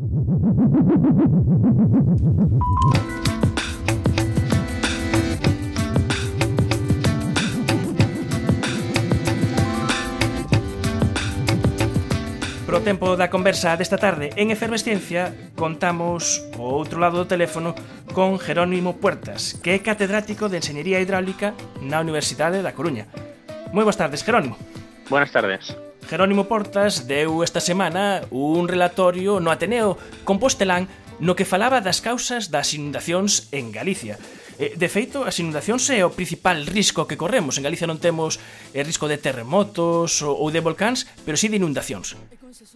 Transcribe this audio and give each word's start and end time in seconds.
Pro 0.00 0.08
tempo 12.80 13.12
da 13.12 13.28
conversa 13.28 13.76
desta 13.76 14.00
tarde 14.00 14.32
en 14.40 14.48
Efervesciencia 14.48 15.36
contamos 15.52 16.48
o 16.56 16.64
outro 16.64 16.96
lado 16.96 17.20
do 17.20 17.28
teléfono 17.28 17.76
con 18.16 18.40
Jerónimo 18.40 18.96
Puertas, 18.96 19.52
que 19.60 19.76
é 19.76 19.84
catedrático 19.84 20.48
de 20.48 20.64
Enseñería 20.64 21.04
Hidráulica 21.04 21.52
na 21.84 22.00
Universidade 22.00 22.64
da 22.64 22.72
Coruña. 22.72 23.04
Moi 23.76 23.84
boas 23.84 24.00
tardes, 24.00 24.24
Jerónimo. 24.24 24.56
Buenas 25.12 25.28
tardes. 25.28 25.89
Jerónimo 26.08 26.48
Portas 26.48 27.06
deu 27.06 27.42
esta 27.42 27.60
semana 27.60 28.22
un 28.30 28.66
relatorio 28.66 29.38
no 29.40 29.50
Ateneo 29.50 29.98
Compostelán 30.24 30.88
no 31.20 31.36
que 31.36 31.44
falaba 31.44 31.84
das 31.84 32.00
causas 32.00 32.48
das 32.48 32.72
inundacións 32.72 33.52
en 33.52 33.70
Galicia. 33.70 34.16
Eh, 34.60 34.76
de 34.76 34.88
feito, 34.88 35.24
as 35.24 35.36
inundacións 35.40 35.88
é 35.92 36.04
o 36.04 36.12
principal 36.12 36.64
risco 36.68 37.08
que 37.08 37.20
corremos. 37.20 37.60
En 37.60 37.64
Galicia 37.64 37.88
non 37.88 38.00
temos 38.00 38.40
eh, 38.72 38.84
risco 38.84 39.08
de 39.08 39.20
terremotos 39.20 40.24
ou 40.24 40.48
de 40.48 40.64
volcáns, 40.64 41.08
pero 41.24 41.36
sí 41.36 41.48
de 41.52 41.60
inundacións. 41.60 42.16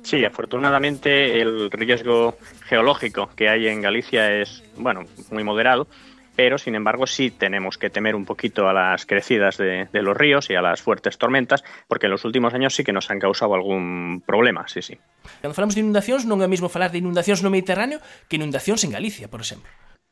Sí, 0.04 0.24
afortunadamente 0.24 1.41
el 1.41 1.68
riesgo 1.73 2.37
geológico 2.68 3.29
que 3.37 3.48
hay 3.48 3.68
en 3.68 3.80
Galicia 3.80 4.32
es, 4.32 4.65
bueno, 4.77 5.04
muy 5.32 5.45
moderado. 5.45 5.88
Pero 6.37 6.59
sin 6.59 6.74
embargo 6.74 7.06
sí 7.06 7.30
tenemos 7.30 7.79
que 7.79 7.91
temer 7.91 8.15
un 8.15 8.24
poquito 8.24 8.69
a 8.69 8.73
las 8.73 9.06
crecidas 9.06 9.56
de, 9.56 9.88
los 9.93 10.16
ríos 10.16 10.51
y 10.51 10.55
a 10.55 10.62
las 10.62 10.83
fuertes 10.83 11.19
tormentas, 11.19 11.65
porque 11.88 12.07
en 12.07 12.12
los 12.12 12.24
últimos 12.24 12.55
años 12.55 12.74
sí 12.74 12.84
que 12.84 12.93
nos 12.93 13.10
han 13.10 13.19
causado 13.19 13.55
algún 13.55 14.23
problema, 14.27 14.66
sí, 14.69 14.83
sí. 14.83 14.98
Cando 15.41 15.55
falamos 15.55 15.74
de 15.74 15.80
inundacións 15.80 16.27
non 16.27 16.43
é 16.43 16.48
mesmo 16.51 16.69
falar 16.69 16.91
de 16.91 17.01
inundacións 17.01 17.41
no 17.41 17.51
Mediterráneo 17.51 18.02
que 18.29 18.37
inundacións 18.37 18.83
en 18.84 18.93
Galicia, 18.93 19.30
por 19.30 19.41
exemplo. 19.41 19.70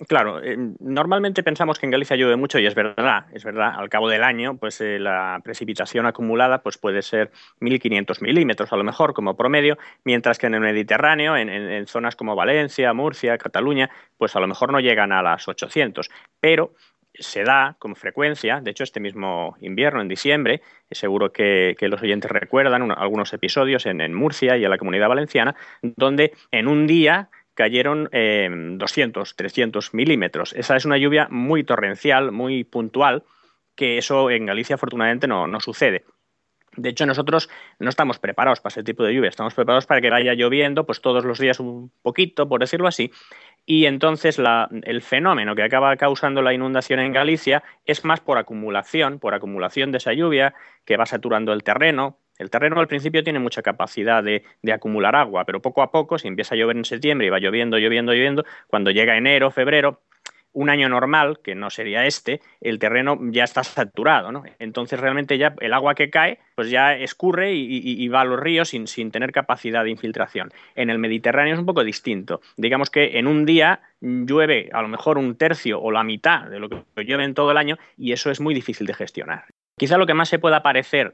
Claro, 0.09 0.43
eh, 0.43 0.57
normalmente 0.81 1.43
pensamos 1.43 1.79
que 1.79 1.87
en 1.87 1.93
Galicia 1.93 2.17
llueve 2.17 2.37
mucho 2.37 2.59
y 2.59 2.67
es 2.67 2.75
verdad, 2.75 3.27
es 3.33 3.45
verdad. 3.45 3.75
Al 3.77 3.89
cabo 3.89 4.09
del 4.09 4.25
año, 4.25 4.57
pues 4.57 4.81
eh, 4.81 4.99
la 4.99 5.41
precipitación 5.45 6.07
acumulada 6.07 6.63
pues 6.63 6.77
puede 6.77 7.03
ser 7.03 7.31
1.500 7.61 8.21
milímetros 8.21 8.73
a 8.73 8.77
lo 8.77 8.85
mejor 8.85 9.15
como 9.15 9.37
promedio, 9.37 9.79
mientras 10.05 10.39
que 10.39 10.47
en 10.47 10.55
el 10.55 10.61
Mediterráneo, 10.61 11.37
en, 11.37 11.87
zonas 11.87 12.17
como 12.17 12.35
Valencia, 12.35 12.93
Murcia, 12.93 13.39
Cataluña, 13.39 13.91
pues 14.19 14.35
a 14.35 14.41
lo 14.41 14.49
mejor 14.49 14.73
no 14.73 14.81
llegan 14.81 15.13
a 15.13 15.23
las 15.23 15.47
800. 15.47 16.11
Pero 16.41 16.75
se 17.15 17.45
da 17.45 17.77
con 17.79 17.95
frecuencia, 17.95 18.61
de 18.61 18.71
hecho 18.71 18.85
este 18.85 18.99
mismo 18.99 19.57
invierno, 19.61 20.01
en 20.01 20.09
diciembre, 20.09 20.63
seguro 20.91 21.31
que, 21.33 21.77
los 21.81 22.03
oyentes 22.03 22.31
recuerdan 22.31 22.83
un, 22.83 22.91
algunos 22.91 23.33
episodios 23.35 23.87
en 23.87 24.15
Murcia 24.15 24.57
y 24.57 24.65
en 24.65 24.71
la 24.71 24.79
comunidad 24.79 25.09
valenciana, 25.09 25.55
donde 25.83 26.33
en 26.51 26.67
un 26.67 26.87
día 26.87 27.29
cayeron 27.55 28.09
eh, 28.13 28.49
200, 28.51 29.37
300 29.37 29.95
milímetros. 29.95 30.53
Esa 30.55 30.77
es 30.77 30.85
una 30.85 30.99
lluvia 30.99 31.29
muy 31.31 31.65
torrencial, 31.65 32.33
muy 32.33 32.65
puntual, 32.65 33.25
que 33.75 33.99
eso 33.99 34.31
en 34.31 34.47
Galicia 34.47 34.75
afortunadamente 34.75 35.27
no, 35.27 35.47
no 35.47 35.61
sucede. 35.61 36.05
De 36.75 36.89
hecho, 36.89 37.05
nosotros 37.05 37.51
no 37.79 37.91
estamos 37.91 38.19
preparados 38.19 38.61
para 38.61 38.73
ese 38.73 38.83
tipo 38.83 39.05
de 39.05 39.13
lluvia, 39.13 39.29
estamos 39.29 39.53
preparados 39.53 39.85
para 39.85 40.01
que 40.01 40.09
vaya 40.09 40.33
lloviendo 40.33 40.87
pues 40.87 41.03
todos 41.03 41.25
los 41.25 41.39
días 41.39 41.61
un 41.61 41.93
poquito, 42.01 42.49
por 42.49 42.61
decirlo 42.61 42.89
así, 42.89 43.11
y 43.67 43.85
entonces 43.85 44.39
la, 44.39 44.71
el 44.85 45.03
fenómeno 45.03 45.55
que 45.55 45.63
acaba 45.63 45.95
causando 45.97 46.41
la 46.41 46.55
inundación 46.55 46.99
en 47.01 47.13
Galicia 47.13 47.63
es 47.85 48.07
más 48.07 48.21
por 48.21 48.39
acumulación, 48.39 49.19
por 49.19 49.35
acumulación 49.35 49.93
de 49.93 49.99
esa 49.99 50.15
lluvia 50.15 50.55
que 50.87 50.97
va 50.97 51.05
saturando 51.05 51.53
el 51.53 51.63
terreno, 51.63 52.19
el 52.43 52.51
terreno 52.51 52.81
al 52.81 52.89
principio 52.89 53.23
tiene 53.23 53.39
mucha 53.39 53.63
capacidad 53.63 54.23
de, 54.23 54.43
acumular 54.73 55.17
agua, 55.17 55.45
pero 55.45 55.63
poco 55.63 55.83
a 55.83 55.91
poco, 55.91 56.19
si 56.19 56.29
empieza 56.29 56.55
a 56.55 56.59
llover 56.59 56.77
en 56.77 56.85
septiembre 56.85 57.27
y 57.27 57.31
va 57.31 57.39
lloviendo, 57.39 57.79
lloviendo, 57.79 58.13
lloviendo, 58.13 58.45
cuando 58.67 58.91
llega 58.91 59.17
enero, 59.17 59.51
febrero, 59.51 60.01
un 60.55 60.69
año 60.69 60.89
normal, 60.91 61.39
que 61.43 61.55
no 61.55 61.71
sería 61.71 62.05
este, 62.05 62.43
el 62.61 62.79
terreno 62.79 63.19
ya 63.31 63.45
está 63.45 63.65
saturado, 63.65 64.33
¿no? 64.33 64.43
Entonces 64.59 65.01
realmente 65.01 65.39
ya 65.39 65.55
el 65.61 65.73
agua 65.73 65.95
que 65.95 66.11
cae, 66.11 66.41
pues 66.55 66.69
ya 66.69 66.95
escurre 66.95 67.55
y 67.55 68.07
va 68.09 68.21
a 68.21 68.25
los 68.27 68.39
ríos 68.39 68.69
sin, 68.69 68.87
sin, 68.87 69.11
tener 69.11 69.33
capacidad 69.33 69.83
de 69.83 69.91
infiltración. 69.91 70.51
En 70.75 70.91
el 70.91 70.99
Mediterráneo 70.99 71.55
es 71.55 71.61
un 71.61 71.65
poco 71.65 71.85
distinto. 71.85 72.43
Digamos 72.59 72.91
que 72.91 73.19
en 73.19 73.29
un 73.29 73.47
día 73.47 73.81
llueve 74.03 74.69
a 74.75 74.83
lo 74.83 74.89
mejor 74.89 75.17
un 75.17 75.37
tercio 75.37 75.81
o 75.81 75.91
la 75.91 76.05
mitad 76.05 76.51
de 76.51 76.59
lo 76.59 76.69
que 76.69 77.05
llueve 77.05 77.25
en 77.25 77.33
todo 77.33 77.51
el 77.51 77.57
año 77.57 77.79
y 77.97 78.13
eso 78.13 78.31
es 78.31 78.39
muy 78.39 78.53
difícil 78.53 78.87
de 78.87 78.93
gestionar. 78.93 79.45
Quizá 79.83 79.99
lo 79.99 80.07
que 80.07 80.15
más 80.15 80.29
se 80.29 80.39
pueda 80.39 80.63
parecer, 80.63 81.13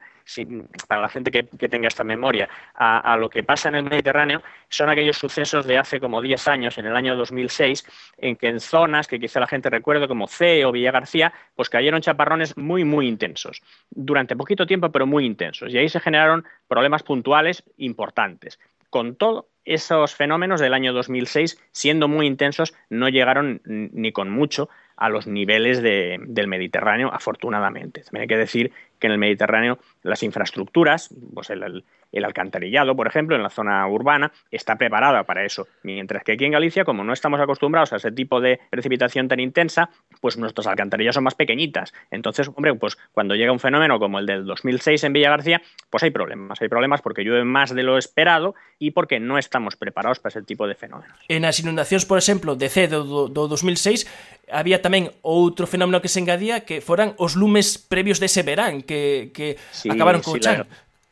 para 0.89 1.01
la 1.01 1.09
gente 1.09 1.31
que, 1.31 1.43
tenga 1.71 1.89
esta 1.89 2.05
memoria, 2.05 2.51
a, 2.75 3.15
a, 3.15 3.17
lo 3.17 3.31
que 3.31 3.43
pasa 3.43 3.71
en 3.71 3.77
el 3.77 3.85
Mediterráneo 3.85 4.43
son 4.69 4.91
aquellos 4.91 5.17
sucesos 5.17 5.65
de 5.65 5.79
hace 5.79 5.99
como 5.99 6.21
10 6.21 6.49
años, 6.49 6.77
en 6.77 6.85
el 6.85 6.95
año 6.95 7.17
2006, 7.17 7.87
en 8.19 8.37
que 8.37 8.49
en 8.49 8.61
zonas 8.61 9.07
que 9.07 9.19
quizá 9.19 9.41
la 9.41 9.47
gente 9.47 9.71
recuerde 9.71 10.07
como 10.07 10.29
C 10.29 10.67
o 10.67 10.73
Villa 10.73 10.91
García, 10.91 11.33
pues 11.57 11.71
cayeron 11.71 12.03
chaparrones 12.03 12.59
muy, 12.59 12.85
muy 12.85 13.09
intensos, 13.09 13.63
durante 13.89 14.37
poquito 14.37 14.67
tiempo, 14.67 14.93
pero 14.93 15.07
muy 15.07 15.25
intensos. 15.25 15.73
Y 15.73 15.79
ahí 15.79 15.89
se 15.89 15.99
generaron 15.99 16.45
problemas 16.67 17.03
puntuales 17.03 17.65
importantes. 17.79 18.61
Con 18.91 19.17
todo, 19.17 19.49
esos 19.65 20.15
fenómenos 20.15 20.61
del 20.61 20.75
año 20.75 20.93
2006, 20.93 21.59
siendo 21.73 22.07
muy 22.07 22.27
intensos, 22.27 22.75
no 22.91 23.09
llegaron 23.09 23.63
ni 23.65 24.13
con 24.13 24.29
mucho 24.29 24.69
a 24.99 25.09
los 25.09 25.27
niveles 25.27 25.81
de, 25.81 26.19
del 26.27 26.49
Mediterráneo, 26.49 27.11
afortunadamente. 27.13 28.03
También 28.03 28.23
hay 28.23 28.29
que 28.29 28.37
decir 28.37 28.73
que 28.99 29.07
en 29.07 29.13
el 29.13 29.19
Mediterráneo 29.19 29.79
las 30.03 30.23
infraestructuras, 30.23 31.15
pues 31.35 31.51
el, 31.51 31.63
el, 31.63 31.85
el, 32.13 32.25
alcantarillado, 32.25 32.95
por 32.97 33.07
ejemplo, 33.07 33.37
en 33.37 33.43
la 33.43 33.51
zona 33.51 33.87
urbana, 33.87 34.33
está 34.51 34.77
preparada 34.77 35.25
para 35.25 35.45
eso. 35.45 35.67
Mientras 35.83 36.25
que 36.25 36.33
aquí 36.33 36.45
en 36.45 36.53
Galicia, 36.53 36.85
como 36.85 37.05
no 37.05 37.13
estamos 37.13 37.41
acostumbrados 37.41 37.93
a 37.93 37.97
ese 37.97 38.13
tipo 38.13 38.41
de 38.41 38.61
precipitación 38.71 39.29
tan 39.29 39.41
intensa, 39.41 39.91
pues 40.21 40.37
nuestras 40.37 40.67
alcantarillas 40.67 41.15
son 41.15 41.25
más 41.25 41.35
pequeñitas. 41.35 41.93
Entonces, 42.11 42.49
hombre, 42.49 42.75
pues 42.75 42.97
cuando 43.13 43.35
llega 43.35 43.53
un 43.53 43.61
fenómeno 43.61 43.99
como 43.99 44.19
el 44.19 44.27
del 44.27 44.45
2006 44.45 45.05
en 45.05 45.13
Villa 45.13 45.31
García, 45.31 45.63
pues 45.91 46.03
hay 46.03 46.11
problemas. 46.11 46.61
Hay 46.61 46.69
problemas 46.69 47.03
porque 47.03 47.23
llueve 47.23 47.45
más 47.45 47.75
de 47.75 47.83
lo 47.83 47.99
esperado 47.99 48.55
y 48.79 48.93
porque 48.93 49.21
no 49.21 49.39
estamos 49.39 49.77
preparados 49.77 50.19
para 50.19 50.31
ese 50.31 50.43
tipo 50.43 50.67
de 50.67 50.75
fenómenos. 50.75 51.17
En 51.29 51.43
las 51.43 51.61
inundacións, 51.61 52.07
por 52.07 52.19
exemplo, 52.19 52.57
de 52.57 52.69
C 52.69 52.89
do, 52.89 53.29
do 53.29 53.49
2006, 53.49 54.07
había 54.51 54.81
tamén 54.81 55.13
outro 55.21 55.69
fenómeno 55.69 56.01
que 56.01 56.09
se 56.09 56.21
engadía 56.21 56.65
que 56.65 56.81
foran 56.81 57.13
os 57.21 57.37
lumes 57.37 57.77
previos 57.77 58.21
dese 58.21 58.43
verán 58.43 58.81
que, 58.81 59.31
que 59.37 59.61
sí, 59.73 59.93
acabaron 59.93 60.25
co 60.25 60.35
sí, 60.37 60.41
chan. 60.41 60.65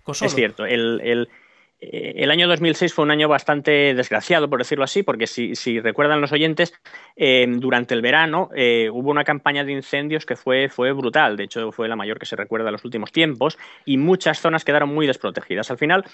Es 0.07 0.35
cierto, 0.35 0.65
el, 0.65 1.01
el, 1.03 1.29
eh, 1.81 2.15
el 2.17 2.31
año 2.31 2.49
2006 2.49 2.95
fue 2.95 3.05
un 3.05 3.11
año 3.11 3.29
bastante 3.29 3.95
desgraciado, 3.95 4.49
por 4.49 4.59
decirlo 4.59 4.85
así, 4.85 5.03
porque 5.03 5.27
si, 5.27 5.55
si 5.55 5.79
recuerdan 5.81 6.21
los 6.21 6.33
oyentes, 6.33 6.75
eh, 7.17 7.47
durante 7.49 7.95
el 7.95 8.03
verano 8.03 8.49
eh, 8.55 8.89
hubo 8.91 9.11
una 9.11 9.25
campaña 9.25 9.65
de 9.65 9.73
incendios 9.73 10.25
que 10.25 10.37
fue, 10.37 10.69
fue 10.69 10.93
brutal, 10.93 11.37
de 11.37 11.45
hecho 11.45 11.73
fue 11.73 11.89
la 11.89 11.97
mayor 11.97 12.19
que 12.19 12.27
se 12.27 12.37
recuerda 12.37 12.69
en 12.69 12.73
los 12.73 12.85
últimos 12.85 13.13
tiempos, 13.13 13.59
y 13.85 13.99
muchas 13.99 14.41
zonas 14.41 14.65
quedaron 14.65 14.89
muy 14.89 15.07
desprotegidas. 15.07 15.71
Al 15.71 15.79
final, 15.79 16.05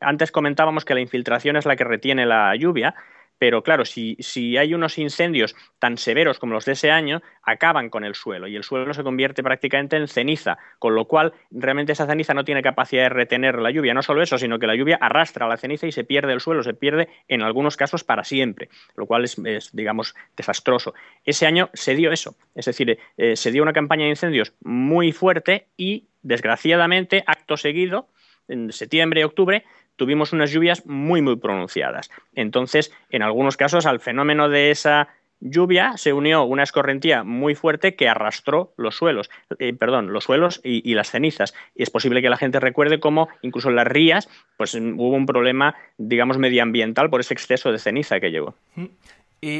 antes 0.00 0.32
comentábamos 0.32 0.84
que 0.84 0.94
la 0.94 1.00
infiltración 1.00 1.56
es 1.56 1.66
la 1.66 1.76
que 1.76 1.84
retiene 1.84 2.26
la 2.26 2.54
lluvia, 2.56 2.94
pero 3.38 3.62
claro, 3.62 3.84
si, 3.84 4.16
si, 4.20 4.56
hay 4.56 4.74
unos 4.74 4.98
incendios 4.98 5.54
tan 5.78 5.98
severos 5.98 6.38
como 6.38 6.54
los 6.54 6.64
de 6.64 6.72
ese 6.72 6.90
año, 6.90 7.22
acaban 7.42 7.90
con 7.90 8.04
el 8.04 8.14
suelo 8.14 8.46
y 8.46 8.56
el 8.56 8.64
suelo 8.64 8.94
se 8.94 9.02
convierte 9.02 9.42
prácticamente 9.42 9.96
en 9.96 10.08
ceniza, 10.08 10.58
con 10.78 10.94
lo 10.94 11.06
cual 11.06 11.32
realmente 11.50 11.92
esa 11.92 12.06
ceniza 12.06 12.34
no 12.34 12.44
tiene 12.44 12.62
capacidad 12.62 13.04
de 13.04 13.08
retener 13.08 13.58
la 13.58 13.70
lluvia. 13.70 13.94
No 13.94 14.02
solo 14.02 14.22
eso, 14.22 14.38
sino 14.38 14.58
que 14.58 14.66
la 14.66 14.76
lluvia 14.76 14.98
arrastra 15.00 15.48
la 15.48 15.56
ceniza 15.56 15.86
y 15.86 15.92
se 15.92 16.04
pierde 16.04 16.32
el 16.32 16.40
suelo, 16.40 16.62
se 16.62 16.74
pierde 16.74 17.08
en 17.28 17.42
algunos 17.42 17.76
casos 17.76 18.04
para 18.04 18.24
siempre, 18.24 18.68
lo 18.96 19.06
cual 19.06 19.24
es, 19.24 19.70
digamos, 19.72 20.14
desastroso. 20.36 20.94
Ese 21.24 21.46
año 21.46 21.70
se 21.74 21.94
dio 21.94 22.12
eso, 22.12 22.36
es 22.54 22.66
decir, 22.66 22.98
eh, 23.16 23.36
se 23.36 23.50
dio 23.50 23.62
una 23.62 23.72
campaña 23.72 24.04
de 24.04 24.10
incendios 24.10 24.52
muy 24.62 25.12
fuerte 25.12 25.68
y, 25.76 26.08
desgraciadamente, 26.22 27.24
acto 27.26 27.56
seguido, 27.56 28.08
en 28.48 28.72
septiembre, 28.72 29.24
octubre, 29.24 29.64
tuvimos 29.96 30.32
unas 30.32 30.50
lluvias 30.50 30.86
muy, 30.86 31.22
muy 31.22 31.36
pronunciadas. 31.36 32.10
Entonces, 32.34 32.92
en 33.10 33.22
algunos 33.22 33.56
casos, 33.56 33.86
al 33.86 34.00
fenómeno 34.00 34.48
de 34.48 34.70
esa 34.70 35.08
lluvia 35.40 35.96
se 35.96 36.12
unió 36.12 36.44
una 36.44 36.62
escorrentía 36.62 37.22
muy 37.22 37.54
fuerte 37.54 37.94
que 37.94 38.08
arrastró 38.08 38.72
los 38.76 38.96
suelos, 38.96 39.30
eh, 39.58 39.74
perdón, 39.74 40.12
los 40.12 40.24
suelos 40.24 40.60
y, 40.64 40.94
las 40.94 41.10
cenizas. 41.10 41.54
Y 41.74 41.82
es 41.82 41.90
posible 41.90 42.22
que 42.22 42.30
la 42.30 42.36
gente 42.36 42.60
recuerde 42.60 42.98
cómo 42.98 43.28
incluso 43.42 43.68
en 43.68 43.76
las 43.76 43.86
rías 43.86 44.28
pues, 44.56 44.74
hubo 44.74 45.10
un 45.10 45.26
problema, 45.26 45.74
digamos, 45.98 46.38
medioambiental 46.38 47.10
por 47.10 47.20
ese 47.20 47.34
exceso 47.34 47.70
de 47.70 47.78
ceniza 47.78 48.20
que 48.20 48.30
llegó. 48.30 48.54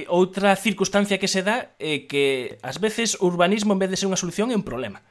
Outra 0.09 0.57
circunstancia 0.57 1.21
que 1.21 1.29
se 1.29 1.45
dá 1.45 1.77
é 1.77 2.09
que 2.09 2.57
ás 2.65 2.81
veces 2.81 3.21
urbanismo 3.21 3.77
en 3.77 3.85
vez 3.85 3.93
de 3.93 4.01
ser 4.01 4.09
unha 4.09 4.17
solución 4.17 4.49
é 4.49 4.57
un 4.57 4.65
problema. 4.65 5.05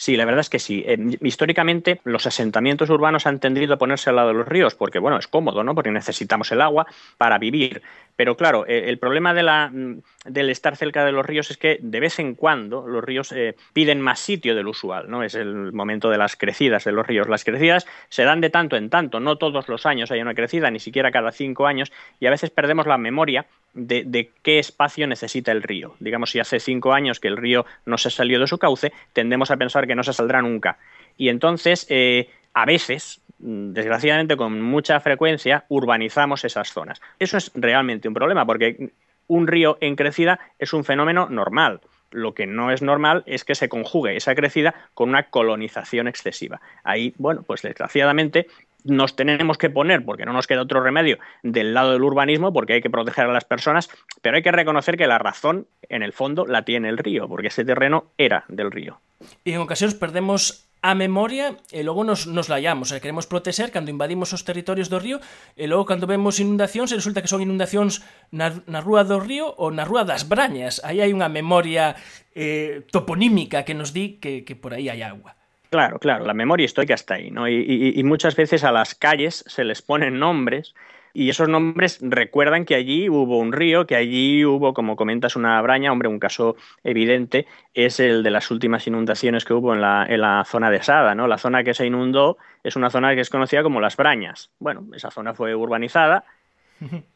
Sí, 0.00 0.16
la 0.16 0.24
verdad 0.24 0.40
es 0.40 0.48
que 0.48 0.58
sí. 0.58 0.82
Eh, 0.86 0.96
históricamente 1.20 2.00
los 2.04 2.26
asentamientos 2.26 2.88
urbanos 2.88 3.26
han 3.26 3.38
tendido 3.38 3.74
a 3.74 3.76
ponerse 3.76 4.08
al 4.08 4.16
lado 4.16 4.28
de 4.28 4.34
los 4.34 4.48
ríos 4.48 4.74
porque, 4.74 4.98
bueno, 4.98 5.18
es 5.18 5.28
cómodo, 5.28 5.62
¿no? 5.62 5.74
Porque 5.74 5.90
necesitamos 5.90 6.50
el 6.52 6.62
agua 6.62 6.86
para 7.18 7.36
vivir. 7.36 7.82
Pero 8.16 8.34
claro, 8.34 8.66
eh, 8.66 8.84
el 8.88 8.98
problema 8.98 9.34
de 9.34 9.42
la, 9.42 9.70
mm, 9.70 10.00
del 10.24 10.48
estar 10.48 10.76
cerca 10.76 11.04
de 11.04 11.12
los 11.12 11.26
ríos 11.26 11.50
es 11.50 11.58
que 11.58 11.78
de 11.82 12.00
vez 12.00 12.18
en 12.18 12.34
cuando 12.34 12.86
los 12.86 13.04
ríos 13.04 13.30
eh, 13.32 13.56
piden 13.74 14.00
más 14.00 14.20
sitio 14.20 14.54
del 14.54 14.68
usual, 14.68 15.10
¿no? 15.10 15.22
Es 15.22 15.34
el 15.34 15.72
momento 15.72 16.08
de 16.08 16.16
las 16.16 16.34
crecidas 16.34 16.84
de 16.84 16.92
los 16.92 17.06
ríos. 17.06 17.28
Las 17.28 17.44
crecidas 17.44 17.86
se 18.08 18.24
dan 18.24 18.40
de 18.40 18.48
tanto 18.48 18.76
en 18.76 18.88
tanto, 18.88 19.20
no 19.20 19.36
todos 19.36 19.68
los 19.68 19.84
años 19.84 20.10
hay 20.10 20.22
una 20.22 20.34
crecida, 20.34 20.70
ni 20.70 20.80
siquiera 20.80 21.10
cada 21.10 21.30
cinco 21.30 21.66
años, 21.66 21.92
y 22.20 22.26
a 22.26 22.30
veces 22.30 22.48
perdemos 22.48 22.86
la 22.86 22.96
memoria 22.96 23.44
de, 23.72 24.04
de, 24.04 24.30
qué 24.42 24.58
espacio 24.58 25.06
necesita 25.06 25.52
el 25.52 25.62
río. 25.62 25.94
Digamos, 26.00 26.30
si 26.30 26.40
hace 26.40 26.58
cinco 26.58 26.92
años 26.92 27.20
que 27.20 27.28
el 27.28 27.36
río 27.36 27.64
no 27.86 27.98
se 27.98 28.10
salió 28.10 28.40
de 28.40 28.46
su 28.46 28.58
cauce, 28.58 28.92
tendemos 29.12 29.50
a 29.50 29.56
pensar 29.56 29.86
que 29.90 29.96
no 29.96 30.04
se 30.04 30.12
saldrá 30.12 30.40
nunca. 30.40 30.78
Y 31.16 31.30
entonces, 31.30 31.84
eh, 31.88 32.30
a 32.54 32.64
veces, 32.64 33.20
desgraciadamente 33.40 34.36
con 34.36 34.62
mucha 34.62 35.00
frecuencia, 35.00 35.64
urbanizamos 35.68 36.44
esas 36.44 36.72
zonas. 36.72 37.02
Eso 37.18 37.36
es 37.36 37.50
realmente 37.56 38.06
un 38.06 38.14
problema, 38.14 38.46
porque 38.46 38.92
un 39.26 39.48
río 39.48 39.78
en 39.80 39.96
crecida 39.96 40.38
es 40.60 40.72
un 40.72 40.84
fenómeno 40.84 41.28
normal. 41.28 41.80
Lo 42.12 42.34
que 42.34 42.46
no 42.46 42.70
es 42.70 42.82
normal 42.82 43.24
es 43.26 43.44
que 43.44 43.56
se 43.56 43.68
conjugue 43.68 44.16
esa 44.16 44.36
crecida 44.36 44.76
con 44.94 45.08
una 45.08 45.24
colonización 45.24 46.06
excesiva. 46.06 46.60
Ahí, 46.84 47.12
bueno, 47.18 47.42
pues 47.42 47.62
desgraciadamente 47.62 48.46
nos 48.84 49.16
tenemos 49.16 49.58
que 49.58 49.70
poner, 49.70 50.04
porque 50.04 50.24
no 50.24 50.32
nos 50.32 50.46
queda 50.46 50.62
otro 50.62 50.80
remedio, 50.80 51.18
del 51.42 51.74
lado 51.74 51.92
del 51.92 52.04
urbanismo, 52.04 52.52
porque 52.52 52.74
hay 52.74 52.80
que 52.80 52.90
proteger 52.90 53.26
a 53.26 53.32
las 53.32 53.44
personas, 53.44 53.90
pero 54.22 54.36
hay 54.36 54.42
que 54.42 54.52
reconocer 54.52 54.96
que 54.96 55.08
la 55.08 55.18
razón, 55.18 55.66
en 55.88 56.04
el 56.04 56.12
fondo, 56.12 56.46
la 56.46 56.64
tiene 56.64 56.88
el 56.88 56.98
río, 56.98 57.28
porque 57.28 57.48
ese 57.48 57.64
terreno 57.64 58.04
era 58.16 58.44
del 58.46 58.70
río. 58.70 59.00
E 59.44 59.52
en 59.52 59.60
ocasións 59.60 59.96
perdemos 59.96 60.70
a 60.80 60.96
memoria 60.96 61.60
e 61.68 61.84
logo 61.84 62.08
nos, 62.08 62.24
nos 62.24 62.48
laiamos, 62.48 62.88
e 62.88 63.04
queremos 63.04 63.28
protexer 63.28 63.68
cando 63.68 63.92
invadimos 63.92 64.32
os 64.32 64.44
territorios 64.48 64.88
do 64.88 64.96
río 64.96 65.20
e 65.52 65.68
logo 65.68 65.84
cando 65.84 66.08
vemos 66.08 66.40
inundacións 66.40 66.88
resulta 66.96 67.20
que 67.20 67.28
son 67.28 67.44
inundacións 67.44 68.00
na, 68.32 68.64
na 68.64 68.80
rúa 68.80 69.04
do 69.04 69.20
río 69.20 69.52
ou 69.60 69.68
na 69.68 69.84
rúa 69.84 70.08
das 70.08 70.24
Brañas. 70.24 70.80
Aí 70.80 71.04
hai 71.04 71.12
unha 71.12 71.28
memoria 71.28 71.92
eh, 72.32 72.88
toponímica 72.88 73.60
que 73.68 73.76
nos 73.76 73.92
di 73.92 74.16
que, 74.16 74.40
que 74.48 74.56
por 74.56 74.72
aí 74.72 74.88
hai 74.88 75.04
agua. 75.04 75.36
Claro, 75.68 76.00
claro, 76.00 76.24
la 76.24 76.34
memoria 76.34 76.64
histórica 76.64 76.96
está 76.96 77.14
ahí, 77.14 77.30
¿no? 77.30 77.46
Y, 77.46 77.60
y, 77.60 78.00
y 78.00 78.02
muchas 78.02 78.34
veces 78.34 78.64
a 78.64 78.72
las 78.72 78.96
calles 78.96 79.44
se 79.46 79.62
les 79.62 79.84
ponen 79.84 80.18
nombres 80.18 80.74
y 81.12 81.28
esos 81.28 81.48
nombres 81.48 81.98
recuerdan 82.02 82.64
que 82.64 82.74
allí 82.74 83.08
hubo 83.08 83.38
un 83.38 83.52
río, 83.52 83.86
que 83.86 83.96
allí 83.96 84.44
hubo, 84.44 84.74
como 84.74 84.96
comentas, 84.96 85.36
una 85.36 85.60
braña. 85.62 85.92
Hombre, 85.92 86.08
un 86.08 86.18
caso 86.18 86.56
evidente 86.84 87.46
es 87.74 88.00
el 88.00 88.22
de 88.22 88.30
las 88.30 88.50
últimas 88.50 88.86
inundaciones 88.86 89.44
que 89.44 89.54
hubo 89.54 89.74
en 89.74 89.80
la, 89.80 90.06
en 90.08 90.20
la 90.20 90.44
zona 90.44 90.70
de 90.70 90.82
Sada, 90.82 91.14
¿no? 91.14 91.26
La 91.26 91.38
zona 91.38 91.64
que 91.64 91.74
se 91.74 91.86
inundó 91.86 92.38
es 92.62 92.76
una 92.76 92.90
zona 92.90 93.14
que 93.14 93.20
es 93.20 93.30
conocida 93.30 93.62
como 93.62 93.80
las 93.80 93.96
Brañas. 93.96 94.50
Bueno, 94.58 94.86
esa 94.94 95.10
zona 95.10 95.34
fue 95.34 95.54
urbanizada 95.54 96.24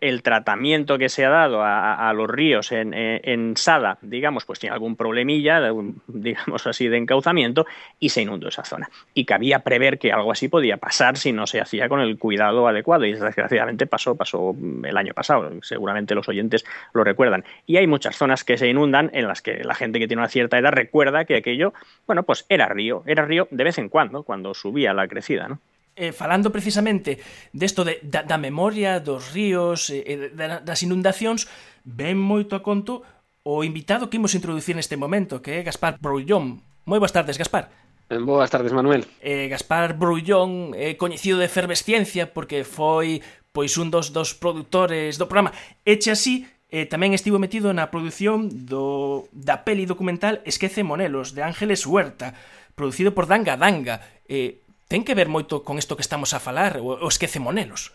el 0.01 0.23
tratamiento 0.23 0.99
que 0.99 1.09
se 1.09 1.25
ha 1.25 1.31
dado 1.31 1.63
a, 1.63 2.13
los 2.15 2.29
ríos 2.29 2.73
en, 2.73 2.93
en, 2.95 3.57
Sada, 3.57 3.99
digamos, 4.03 4.45
pues 4.45 4.59
tiene 4.59 4.75
algún 4.75 4.97
problemilla, 4.97 5.61
digamos 6.07 6.67
así, 6.67 6.89
de 6.89 6.99
encauzamiento 6.99 7.67
y 7.99 8.11
se 8.11 8.23
inundó 8.23 8.49
esa 8.49 8.65
zona. 8.65 8.91
Y 9.15 9.25
cabía 9.25 9.61
prever 9.61 9.99
que 9.99 10.13
algo 10.13 10.33
así 10.33 10.49
podía 10.49 10.77
pasar 10.77 11.17
si 11.17 11.33
no 11.33 11.47
se 11.47 11.61
hacía 11.61 11.89
con 11.89 12.01
el 12.01 12.19
cuidado 12.19 12.69
adecuado 12.69 13.05
y 13.05 13.13
desgraciadamente 13.13 13.87
pasó, 13.87 14.17
pasó 14.17 14.55
el 14.85 14.97
año 14.97 15.15
pasado, 15.15 15.51
seguramente 15.63 16.15
los 16.15 16.29
oyentes 16.29 16.65
lo 16.93 17.05
recuerdan. 17.05 17.45
Y 17.67 17.77
hay 17.77 17.87
muchas 17.87 18.17
zonas 18.17 18.45
que 18.45 18.59
se 18.59 18.69
inundan 18.69 19.11
en 19.13 19.27
las 19.29 19.43
que 19.43 19.65
la 19.65 19.75
gente 19.75 19.99
que 19.99 20.07
tiene 20.07 20.23
una 20.23 20.29
cierta 20.29 20.59
edad 20.59 20.73
recuerda 20.73 21.25
que 21.25 21.37
aquello, 21.37 21.73
bueno, 22.07 22.25
pues 22.25 22.45
era 22.49 22.69
río, 22.69 23.03
era 23.07 23.25
río 23.25 23.49
de 23.51 23.65
vez 23.65 23.79
en 23.79 23.89
cuando, 23.89 24.23
cuando 24.23 24.55
subía 24.55 24.93
la 24.93 25.09
crecida, 25.09 25.49
¿no? 25.49 25.61
eh, 25.97 26.13
falando 26.13 26.51
precisamente 26.51 27.19
desto 27.55 27.83
de, 27.83 27.99
da, 28.03 28.23
da 28.23 28.39
memoria 28.39 29.01
dos 29.01 29.33
ríos 29.33 29.91
e 29.91 30.03
eh, 30.03 30.35
eh 30.35 30.61
das 30.63 30.81
inundacións, 30.83 31.47
ven 31.87 32.19
moito 32.19 32.59
a 32.59 32.63
conto 32.63 33.03
o 33.45 33.61
invitado 33.63 34.09
que 34.09 34.17
imos 34.17 34.35
introducir 34.35 34.75
neste 34.75 34.97
momento, 34.97 35.45
que 35.45 35.61
é 35.61 35.67
Gaspar 35.67 36.01
Brouillón. 36.01 36.65
Moi 36.89 36.97
boas 36.97 37.13
tardes, 37.13 37.37
Gaspar. 37.37 37.69
Eh, 38.09 38.19
boas 38.19 38.49
tardes, 38.49 38.73
Manuel. 38.73 39.05
Eh, 39.21 39.49
Gaspar 39.49 39.97
Brouillón 39.97 40.73
é 40.73 40.93
eh, 40.93 40.97
coñecido 40.97 41.37
de 41.37 41.49
efervesciencia 41.49 42.33
porque 42.33 42.65
foi 42.65 43.21
pois 43.55 43.77
un 43.79 43.93
dos 43.93 44.11
dos 44.11 44.35
produtores 44.35 45.21
do 45.21 45.29
programa. 45.29 45.55
Eche 45.85 46.11
así 46.11 46.49
eh, 46.75 46.91
tamén 46.91 47.15
estivo 47.15 47.39
metido 47.39 47.71
na 47.71 47.93
produción 47.93 48.51
do, 48.67 49.31
da 49.31 49.63
peli 49.63 49.87
documental 49.87 50.43
Esquece 50.43 50.83
Monelos, 50.83 51.37
de 51.37 51.47
Ángeles 51.47 51.87
Huerta, 51.87 52.35
producido 52.75 53.15
por 53.15 53.31
Danga 53.31 53.55
Danga, 53.55 54.03
eh, 54.27 54.64
ten 54.89 55.05
que 55.05 55.17
ver 55.19 55.29
moito 55.29 55.65
con 55.67 55.79
isto 55.81 55.97
que 55.97 56.07
estamos 56.07 56.35
a 56.35 56.43
falar 56.43 56.81
o 56.81 57.09
esquece 57.09 57.41
Monelos? 57.41 57.93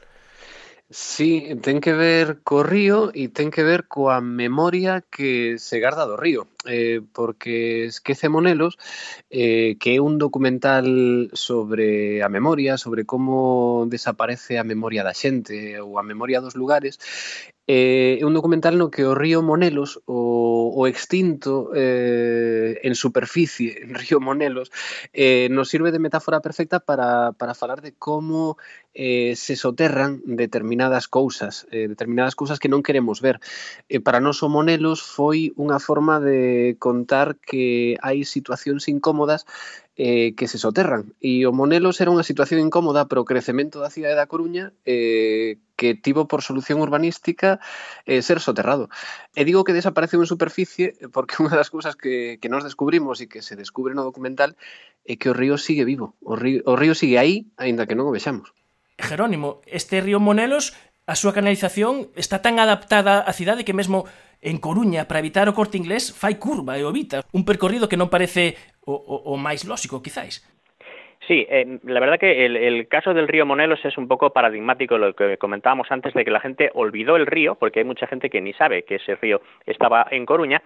Sí, 0.91 1.53
ten 1.61 1.81
que 1.81 1.93
ver 1.93 2.41
co 2.41 2.63
río 2.65 3.13
e 3.13 3.29
ten 3.29 3.53
que 3.53 3.61
ver 3.61 3.85
coa 3.85 4.25
memoria 4.25 5.05
que 5.05 5.61
se 5.61 5.77
garda 5.77 6.09
do 6.09 6.17
río, 6.17 6.49
eh, 6.65 7.05
porque 7.13 7.85
Esquece 7.85 8.25
Monelos, 8.25 8.73
eh, 9.29 9.77
que 9.77 9.93
é 9.93 10.01
un 10.01 10.17
documental 10.17 11.29
sobre 11.37 12.25
a 12.25 12.29
memoria, 12.29 12.81
sobre 12.81 13.05
como 13.05 13.85
desaparece 13.85 14.57
a 14.57 14.65
memoria 14.65 15.05
da 15.05 15.13
xente 15.13 15.77
ou 15.77 16.01
a 16.01 16.03
memoria 16.03 16.41
dos 16.41 16.57
lugares, 16.57 16.97
Eh, 17.69 18.17
é 18.17 18.25
un 18.25 18.33
documental 18.33 18.81
no 18.81 18.89
que 18.89 19.05
o 19.05 19.13
río 19.13 19.45
Monelos, 19.45 20.01
o, 20.09 20.73
o 20.73 20.89
extinto 20.89 21.69
eh, 21.77 22.81
en 22.81 22.97
superficie, 22.97 23.85
o 23.85 23.93
río 23.93 24.17
Monelos, 24.17 24.73
eh, 25.13 25.53
nos 25.53 25.69
sirve 25.69 25.93
de 25.93 26.01
metáfora 26.01 26.41
perfecta 26.41 26.81
para, 26.81 27.37
para 27.37 27.53
falar 27.53 27.85
de 27.85 27.93
como 27.93 28.57
eh, 28.97 29.37
se 29.37 29.53
soterran 29.53 30.25
determinadas 30.25 31.05
cousas, 31.07 31.69
eh, 31.69 31.85
determinadas 31.85 32.33
cousas 32.33 32.57
que 32.57 32.73
non 32.73 32.81
queremos 32.81 33.21
ver. 33.21 33.37
Eh, 33.85 34.01
para 34.01 34.17
nós 34.17 34.41
o 34.41 34.49
Monelos 34.49 35.05
foi 35.05 35.53
unha 35.53 35.77
forma 35.77 36.17
de 36.17 36.73
contar 36.81 37.37
que 37.37 38.01
hai 38.01 38.25
situacións 38.25 38.89
incómodas 38.89 39.45
eh, 39.99 40.33
que 40.33 40.47
se 40.47 40.57
soterran. 40.57 41.11
E 41.19 41.43
o 41.43 41.51
Monelos 41.51 41.99
era 41.99 42.07
unha 42.07 42.23
situación 42.23 42.63
incómoda 42.63 43.11
para 43.11 43.19
o 43.19 43.27
crecemento 43.27 43.83
da 43.83 43.91
cidade 43.91 44.15
da 44.15 44.31
Coruña 44.31 44.71
eh, 44.87 45.59
que 45.75 45.91
tivo 45.91 46.23
por 46.23 46.39
solución 46.39 46.79
urbanística 46.79 47.59
eh, 48.07 48.23
ser 48.23 48.39
soterrado. 48.39 48.87
E 49.35 49.43
digo 49.43 49.67
que 49.67 49.75
desaparece 49.75 50.15
en 50.15 50.23
superficie 50.23 50.95
eh, 51.03 51.11
porque 51.11 51.35
unha 51.43 51.51
das 51.51 51.67
cousas 51.67 51.99
que, 51.99 52.39
que 52.39 52.47
nos 52.47 52.63
descubrimos 52.63 53.19
e 53.19 53.27
que 53.27 53.43
se 53.43 53.59
descubre 53.59 53.91
no 53.91 54.07
documental 54.07 54.55
é 55.03 55.19
que 55.19 55.27
o 55.27 55.35
río 55.35 55.59
sigue 55.59 55.83
vivo, 55.83 56.15
o 56.23 56.39
río, 56.39 56.63
o 56.63 56.79
río 56.79 56.95
sigue 56.95 57.19
aí, 57.19 57.51
aínda 57.59 57.83
que 57.83 57.99
non 57.99 58.07
o 58.07 58.15
vexamos. 58.15 58.55
Jerónimo, 58.95 59.59
este 59.67 59.99
río 59.99 60.23
Monelos, 60.23 60.79
a 61.03 61.19
súa 61.19 61.35
canalización 61.35 62.07
está 62.15 62.39
tan 62.39 62.55
adaptada 62.55 63.27
á 63.27 63.31
cidade 63.35 63.67
que 63.67 63.75
mesmo 63.75 64.07
en 64.41 64.57
Coruña 64.57 65.07
para 65.07 65.19
evitar 65.19 65.47
o 65.49 65.57
corte 65.57 65.77
inglés 65.77 66.15
fai 66.15 66.39
curva 66.39 66.79
e 66.79 66.83
o 66.83 66.91
evita, 66.91 67.23
un 67.35 67.43
percorrido 67.43 67.91
que 67.91 67.99
non 67.99 68.11
parece 68.11 68.55
o, 68.87 68.95
o, 68.95 69.15
o 69.31 69.33
máis 69.35 69.67
lógico, 69.67 69.99
quizáis. 70.01 70.43
Sí, 71.29 71.45
eh, 71.47 71.77
la 71.83 71.99
verdad 71.99 72.17
que 72.17 72.45
el, 72.45 72.87
caso 72.87 73.13
del 73.13 73.27
río 73.27 73.45
Monelos 73.45 73.83
es 73.85 73.99
un 73.99 74.07
poco 74.07 74.31
paradigmático 74.31 74.97
lo 74.97 75.13
que 75.13 75.37
comentábamos 75.37 75.91
antes 75.91 76.13
de 76.15 76.25
que 76.25 76.31
la 76.31 76.39
gente 76.39 76.71
olvidó 76.73 77.17
el 77.17 77.27
río, 77.27 77.53
porque 77.53 77.81
hay 77.81 77.85
mucha 77.85 78.07
gente 78.07 78.31
que 78.31 78.41
ni 78.41 78.53
sabe 78.53 78.81
que 78.81 78.95
ese 78.95 79.13
río 79.15 79.39
estaba 79.67 80.07
en 80.09 80.25
Coruña, 80.25 80.63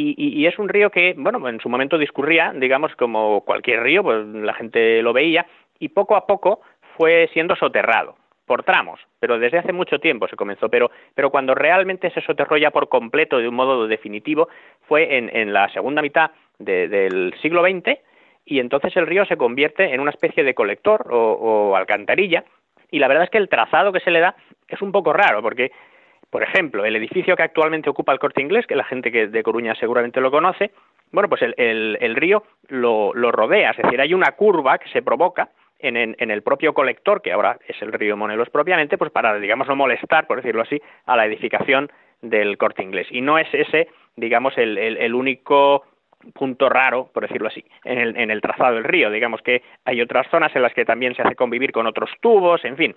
y, 0.00 0.46
es 0.46 0.56
un 0.60 0.68
río 0.68 0.90
que, 0.90 1.16
bueno, 1.18 1.48
en 1.48 1.58
su 1.58 1.68
momento 1.68 1.98
discurría, 1.98 2.52
digamos, 2.54 2.94
como 2.94 3.40
cualquier 3.40 3.82
río, 3.82 4.04
pues 4.04 4.24
la 4.26 4.54
gente 4.54 5.02
lo 5.02 5.12
veía, 5.12 5.44
y 5.80 5.88
poco 5.88 6.14
a 6.14 6.24
poco 6.24 6.60
fue 6.96 7.28
siendo 7.32 7.56
soterrado 7.56 8.14
por 8.48 8.64
tramos, 8.64 8.98
pero 9.20 9.38
desde 9.38 9.58
hace 9.58 9.72
mucho 9.72 10.00
tiempo 10.00 10.26
se 10.26 10.34
comenzó, 10.34 10.68
pero, 10.68 10.90
pero 11.14 11.30
cuando 11.30 11.54
realmente 11.54 12.10
se 12.10 12.20
soterró 12.22 12.56
por 12.72 12.88
completo 12.88 13.38
de 13.38 13.46
un 13.46 13.54
modo 13.54 13.86
definitivo 13.86 14.48
fue 14.88 15.16
en, 15.16 15.30
en 15.32 15.52
la 15.52 15.68
segunda 15.68 16.02
mitad 16.02 16.32
de, 16.58 16.88
del 16.88 17.32
siglo 17.40 17.62
XX 17.62 18.00
y 18.44 18.58
entonces 18.58 18.96
el 18.96 19.06
río 19.06 19.24
se 19.26 19.36
convierte 19.36 19.94
en 19.94 20.00
una 20.00 20.10
especie 20.10 20.42
de 20.42 20.54
colector 20.54 21.06
o, 21.12 21.32
o 21.34 21.76
alcantarilla 21.76 22.42
y 22.90 22.98
la 22.98 23.06
verdad 23.06 23.24
es 23.24 23.30
que 23.30 23.38
el 23.38 23.48
trazado 23.48 23.92
que 23.92 24.00
se 24.00 24.10
le 24.10 24.18
da 24.18 24.34
es 24.66 24.82
un 24.82 24.90
poco 24.90 25.12
raro 25.12 25.40
porque 25.42 25.70
por 26.30 26.42
ejemplo, 26.42 26.84
el 26.84 26.94
edificio 26.96 27.36
que 27.36 27.42
actualmente 27.42 27.88
ocupa 27.88 28.12
el 28.12 28.18
Corte 28.18 28.42
Inglés, 28.42 28.66
que 28.66 28.76
la 28.76 28.84
gente 28.84 29.10
que 29.10 29.28
de 29.28 29.42
Coruña 29.42 29.74
seguramente 29.74 30.20
lo 30.20 30.30
conoce, 30.30 30.72
bueno, 31.10 31.28
pues 31.28 31.40
el, 31.40 31.54
el, 31.56 31.96
el 32.00 32.16
río 32.16 32.42
lo, 32.68 33.14
lo 33.14 33.32
rodea, 33.32 33.70
es 33.70 33.78
decir, 33.78 33.98
hay 33.98 34.12
una 34.12 34.32
curva 34.32 34.76
que 34.76 34.90
se 34.90 35.00
provoca 35.00 35.48
en, 35.78 35.96
en, 35.96 36.30
el 36.30 36.42
propio 36.42 36.74
colector, 36.74 37.22
que 37.22 37.32
ahora 37.32 37.58
es 37.66 37.80
el 37.82 37.92
río 37.92 38.16
Monelos 38.16 38.50
propiamente, 38.50 38.98
pues 38.98 39.10
para, 39.10 39.38
digamos, 39.38 39.68
no 39.68 39.76
molestar, 39.76 40.26
por 40.26 40.38
decirlo 40.38 40.62
así, 40.62 40.80
a 41.06 41.16
la 41.16 41.26
edificación 41.26 41.90
del 42.22 42.58
corte 42.58 42.82
inglés. 42.82 43.06
Y 43.10 43.20
no 43.20 43.38
es 43.38 43.48
ese, 43.52 43.88
digamos, 44.16 44.56
el, 44.58 44.76
el, 44.78 44.96
el 44.96 45.14
único 45.14 45.84
punto 46.34 46.68
raro, 46.68 47.10
por 47.12 47.22
decirlo 47.22 47.48
así, 47.48 47.64
en 47.84 47.98
el, 47.98 48.16
en 48.16 48.30
el 48.30 48.40
trazado 48.40 48.74
del 48.74 48.84
río. 48.84 49.10
Digamos 49.10 49.40
que 49.42 49.62
hay 49.84 50.00
otras 50.00 50.26
zonas 50.30 50.54
en 50.54 50.62
las 50.62 50.74
que 50.74 50.84
también 50.84 51.14
se 51.14 51.22
hace 51.22 51.36
convivir 51.36 51.72
con 51.72 51.86
otros 51.86 52.10
tubos, 52.20 52.64
en 52.64 52.76
fin, 52.76 52.96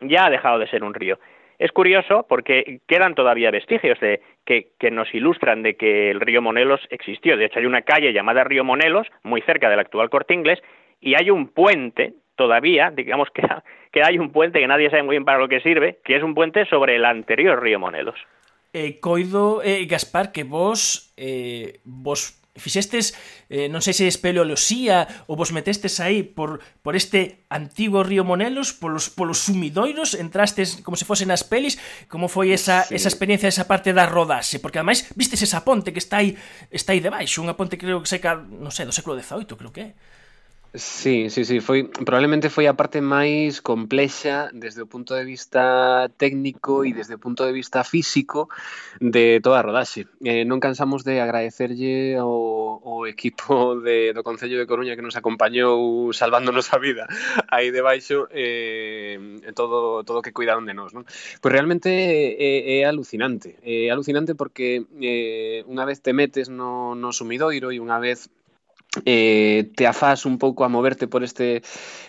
ya 0.00 0.26
ha 0.26 0.30
dejado 0.30 0.58
de 0.58 0.68
ser 0.68 0.82
un 0.82 0.94
río. 0.94 1.18
Es 1.58 1.72
curioso 1.72 2.24
porque 2.28 2.80
quedan 2.86 3.16
todavía 3.16 3.50
vestigios 3.50 3.98
de 3.98 4.20
que, 4.46 4.68
que, 4.78 4.92
nos 4.92 5.12
ilustran 5.12 5.64
de 5.64 5.74
que 5.74 6.10
el 6.10 6.20
río 6.20 6.40
Monelos 6.40 6.80
existió. 6.90 7.36
De 7.36 7.46
hecho, 7.46 7.58
hay 7.58 7.66
una 7.66 7.82
calle 7.82 8.12
llamada 8.12 8.44
Río 8.44 8.62
Monelos, 8.62 9.08
muy 9.24 9.40
cerca 9.42 9.68
del 9.68 9.80
actual 9.80 10.08
Corte 10.08 10.34
Inglés, 10.34 10.62
y 11.00 11.14
hay 11.14 11.30
un 11.30 11.48
puente 11.48 12.14
todavía, 12.36 12.90
digamos 12.90 13.28
que, 13.34 13.42
que 13.92 14.02
hay 14.02 14.18
un 14.18 14.30
puente 14.30 14.60
que 14.60 14.66
nadie 14.66 14.90
sabe 14.90 15.02
muy 15.02 15.14
bien 15.14 15.24
para 15.24 15.38
lo 15.38 15.48
que 15.48 15.60
sirve, 15.60 15.98
que 16.04 16.16
es 16.16 16.22
un 16.22 16.34
puente 16.34 16.66
sobre 16.66 16.96
el 16.96 17.04
anterior 17.04 17.62
río 17.62 17.78
Monelos. 17.78 18.18
Eh, 18.72 19.00
coido, 19.00 19.62
eh, 19.64 19.86
Gaspar, 19.86 20.30
que 20.30 20.44
vos, 20.44 21.12
eh, 21.16 21.80
vos 21.84 22.38
fixestes, 22.58 23.14
eh, 23.48 23.70
non 23.70 23.80
sei 23.80 23.94
se 23.96 24.04
espeleoloxía 24.10 25.06
ou 25.30 25.38
vos 25.38 25.54
metestes 25.54 26.02
aí 26.02 26.26
por, 26.26 26.60
por 26.82 26.98
este 26.98 27.46
antigo 27.48 28.04
río 28.04 28.26
Monelos, 28.26 28.74
polos, 28.74 29.08
polos 29.08 29.46
sumidoiros, 29.46 30.12
entrastes 30.18 30.82
como 30.84 30.98
se 30.98 31.08
fosen 31.08 31.32
nas 31.32 31.46
pelis, 31.46 31.80
como 32.10 32.28
foi 32.28 32.52
esa, 32.52 32.84
sí. 32.84 32.98
esa 32.98 33.08
experiencia, 33.08 33.48
esa 33.48 33.70
parte 33.70 33.94
da 33.94 34.04
rodase, 34.04 34.60
porque 34.60 34.82
ademais 34.82 35.08
vistes 35.16 35.40
esa 35.40 35.64
ponte 35.64 35.94
que 35.94 36.02
está 36.02 36.20
aí, 36.20 36.36
está 36.68 36.92
aí 36.92 37.00
debaixo, 37.00 37.40
unha 37.40 37.56
ponte 37.56 37.80
creo 37.80 38.02
que 38.02 38.10
seca, 38.10 38.36
non 38.36 38.74
sei, 38.74 38.84
do 38.84 38.92
século 38.92 39.16
XVIII, 39.16 39.56
creo 39.56 39.72
que 39.72 39.84
é. 39.86 39.90
Sí, 40.74 41.30
sí, 41.30 41.46
sí, 41.46 41.60
foi 41.60 41.88
probablemente 41.88 42.52
foi 42.52 42.68
a 42.68 42.76
parte 42.76 43.00
máis 43.00 43.64
complexa 43.64 44.52
desde 44.52 44.84
o 44.84 44.86
punto 44.86 45.16
de 45.16 45.24
vista 45.24 46.12
técnico 46.20 46.84
e 46.84 46.92
desde 46.92 47.16
o 47.16 47.22
punto 47.24 47.40
de 47.48 47.56
vista 47.56 47.88
físico 47.88 48.52
de 49.00 49.40
toda 49.40 49.64
a 49.64 49.64
rodaxe. 49.64 50.04
Eh, 50.20 50.44
non 50.44 50.60
cansamos 50.60 51.08
de 51.08 51.24
agradecerlle 51.24 52.20
ao, 52.20 52.84
ao 52.84 53.08
equipo 53.08 53.80
de, 53.80 54.12
do 54.12 54.20
Concello 54.20 54.60
de 54.60 54.68
Coruña 54.68 54.92
que 54.92 55.00
nos 55.00 55.16
acompañou 55.16 56.12
salvándonos 56.12 56.68
a 56.76 56.78
vida 56.78 57.08
aí 57.48 57.72
debaixo 57.72 58.28
eh, 58.28 59.16
todo 59.56 60.04
todo 60.04 60.20
que 60.20 60.36
cuidaron 60.36 60.68
de 60.68 60.76
nós. 60.76 60.92
Non? 60.92 61.08
Pois 61.40 61.48
realmente 61.48 61.88
é, 61.88 62.84
é 62.84 62.84
alucinante. 62.84 63.56
É 63.64 63.88
alucinante 63.88 64.36
porque 64.36 64.84
eh, 65.00 65.64
unha 65.64 65.88
vez 65.88 66.04
te 66.04 66.12
metes 66.12 66.52
no, 66.52 66.92
no 66.92 67.16
sumidoiro 67.16 67.72
e 67.72 67.80
unha 67.80 67.96
vez 67.96 68.28
eh, 69.04 69.70
te 69.76 69.86
afás 69.86 70.26
un 70.26 70.38
pouco 70.38 70.64
a 70.64 70.68
moverte 70.68 71.06
por 71.06 71.22
este 71.22 71.62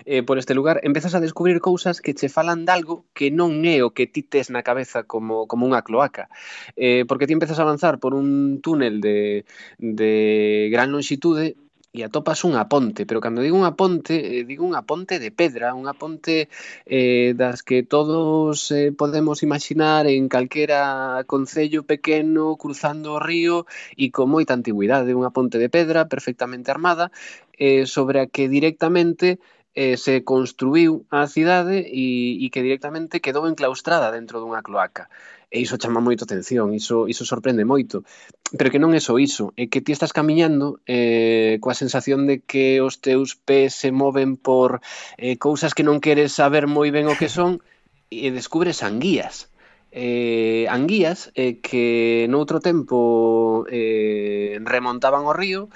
eh, 0.06 0.24
por 0.24 0.38
este 0.38 0.54
lugar, 0.54 0.80
empezas 0.84 1.16
a 1.16 1.20
descubrir 1.20 1.60
cousas 1.60 2.02
que 2.02 2.14
che 2.14 2.30
falan 2.30 2.66
de 2.66 2.72
algo 2.72 3.06
que 3.14 3.32
non 3.32 3.66
é 3.66 3.84
o 3.84 3.94
que 3.94 4.08
ti 4.08 4.24
tes 4.24 4.50
na 4.50 4.64
cabeza 4.64 5.04
como, 5.04 5.46
como 5.46 5.68
unha 5.68 5.86
cloaca. 5.86 6.30
Eh, 6.76 7.06
porque 7.08 7.28
ti 7.28 7.34
empezas 7.34 7.60
a 7.60 7.66
avanzar 7.66 8.00
por 8.00 8.14
un 8.16 8.62
túnel 8.62 9.02
de, 9.02 9.46
de 9.78 10.70
gran 10.72 10.92
longitude 10.92 11.56
e 11.90 12.06
atopas 12.06 12.46
unha 12.46 12.70
ponte, 12.70 13.10
pero 13.10 13.18
cando 13.18 13.42
digo 13.42 13.58
unha 13.58 13.74
ponte, 13.74 14.14
eh, 14.14 14.44
digo 14.46 14.62
unha 14.62 14.86
ponte 14.86 15.18
de 15.18 15.34
pedra, 15.34 15.74
unha 15.74 15.98
ponte 15.98 16.46
eh, 16.86 17.34
das 17.34 17.66
que 17.66 17.82
todos 17.82 18.70
eh, 18.70 18.94
podemos 18.94 19.42
imaginar 19.42 20.06
en 20.06 20.30
calquera 20.30 21.26
concello 21.26 21.82
pequeno 21.82 22.62
cruzando 22.62 23.18
o 23.18 23.24
río 23.24 23.66
e 23.98 24.14
con 24.14 24.30
moita 24.30 24.54
antigüidade, 24.54 25.18
unha 25.18 25.34
ponte 25.34 25.58
de 25.58 25.74
pedra 25.74 26.06
perfectamente 26.06 26.70
armada, 26.70 27.10
eh, 27.58 27.90
sobre 27.90 28.22
a 28.22 28.30
que 28.30 28.46
directamente 28.46 29.42
eh, 29.74 29.98
se 29.98 30.24
construiu 30.24 31.06
a 31.10 31.26
cidade 31.26 31.90
e, 31.90 32.38
e 32.38 32.46
que 32.54 32.62
directamente 32.62 33.22
quedou 33.22 33.50
enclaustrada 33.50 34.14
dentro 34.14 34.38
dunha 34.38 34.62
cloaca. 34.62 35.10
E 35.50 35.60
iso 35.66 35.82
chama 35.82 36.00
moito 36.00 36.24
atención, 36.24 36.74
iso, 36.78 37.10
iso 37.10 37.26
sorprende 37.26 37.66
moito. 37.66 38.06
Pero 38.54 38.70
que 38.70 38.82
non 38.82 38.94
é 38.94 39.02
só 39.02 39.18
iso, 39.18 39.52
é 39.58 39.66
que 39.66 39.82
ti 39.82 39.92
estás 39.94 40.14
camiñando 40.14 40.78
eh, 40.86 41.58
coa 41.62 41.78
sensación 41.78 42.30
de 42.30 42.46
que 42.46 42.80
os 42.86 43.02
teus 43.02 43.34
pés 43.34 43.74
se 43.74 43.90
moven 43.90 44.38
por 44.38 44.82
eh, 45.18 45.42
cousas 45.42 45.74
que 45.74 45.86
non 45.86 45.98
queres 45.98 46.38
saber 46.38 46.70
moi 46.70 46.94
ben 46.94 47.10
o 47.10 47.18
que 47.18 47.30
son 47.38 47.62
e 48.10 48.30
descubres 48.34 48.82
anguías 48.82 49.50
eh, 49.92 50.68
anguías 50.70 51.32
eh, 51.34 51.60
que 51.62 52.28
noutro 52.30 52.60
tempo 52.60 53.66
eh, 53.70 54.60
remontaban 54.62 55.26
o 55.26 55.34
río 55.34 55.70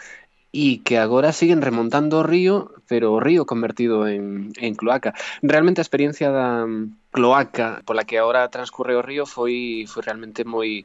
e 0.53 0.85
que 0.85 1.01
agora 1.01 1.33
siguen 1.33 1.65
remontando 1.65 2.21
o 2.21 2.27
río, 2.27 2.77
pero 2.85 3.17
o 3.17 3.19
río 3.19 3.49
convertido 3.49 4.05
en, 4.05 4.53
en 4.61 4.77
cloaca. 4.77 5.17
Realmente 5.41 5.81
a 5.81 5.85
experiencia 5.87 6.29
da, 6.29 6.69
cloaca 7.13 7.85
pola 7.85 8.03
que 8.03 8.17
agora 8.17 8.49
transcurre 8.49 8.97
o 8.97 9.05
río 9.05 9.29
foi 9.29 9.85
foi 9.85 10.01
realmente 10.01 10.41
moi 10.43 10.83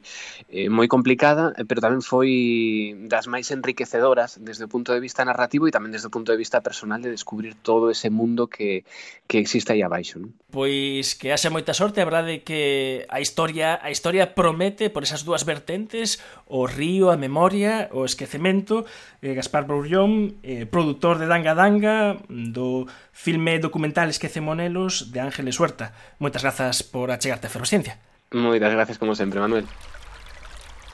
eh, 0.53 0.69
moi 0.69 0.85
complicada, 0.85 1.57
eh, 1.57 1.65
pero 1.65 1.81
tamén 1.81 2.05
foi 2.05 2.93
das 3.09 3.25
máis 3.25 3.49
enriquecedoras 3.49 4.37
desde 4.37 4.69
o 4.69 4.71
punto 4.71 4.93
de 4.93 5.01
vista 5.01 5.25
narrativo 5.25 5.65
e 5.65 5.73
tamén 5.73 5.89
desde 5.89 6.07
o 6.07 6.13
punto 6.13 6.29
de 6.29 6.37
vista 6.37 6.61
personal 6.61 7.01
de 7.01 7.09
descubrir 7.09 7.57
todo 7.57 7.89
ese 7.89 8.13
mundo 8.13 8.45
que, 8.45 8.85
que 9.25 9.41
existe 9.41 9.73
aí 9.73 9.81
abaixo. 9.81 10.21
Non? 10.21 10.29
Pois 10.53 11.17
que 11.17 11.33
haxa 11.33 11.49
moita 11.49 11.73
sorte, 11.73 11.99
a 11.99 12.07
verdade 12.07 12.45
que 12.45 13.09
a 13.09 13.17
historia 13.17 13.81
a 13.81 13.89
historia 13.89 14.37
promete 14.37 14.93
por 14.93 15.01
esas 15.01 15.25
dúas 15.25 15.43
vertentes, 15.49 16.21
o 16.45 16.69
río, 16.69 17.09
a 17.09 17.17
memoria, 17.17 17.89
o 17.89 18.05
esquecemento. 18.05 18.85
Eh, 19.25 19.33
Gaspar 19.33 19.65
Broullón, 19.65 20.37
eh, 20.45 20.69
produtor 20.69 21.17
de 21.17 21.25
Danga 21.25 21.57
Danga, 21.57 22.21
do 22.29 22.85
filme 23.11 23.59
documental 23.59 24.07
Esquecemonelos 24.07 25.11
de 25.11 25.19
Ángeles 25.19 25.59
Huerta. 25.59 25.91
Moitas 26.19 26.43
grazas 26.43 26.83
por 26.83 27.15
achegarte 27.15 27.47
a 27.47 27.49
Ferrociencia. 27.49 27.95
Moitas 28.35 28.75
grazas 28.75 28.99
como 28.99 29.15
sempre, 29.15 29.39
Manuel. 29.39 29.63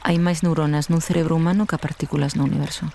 Hai 0.05 0.21
máis 0.21 0.45
neuronas 0.45 0.93
nun 0.93 1.01
cerebro 1.01 1.33
humano 1.33 1.65
que 1.65 1.81
partículas 1.81 2.37
no 2.37 2.45
universo. 2.45 2.93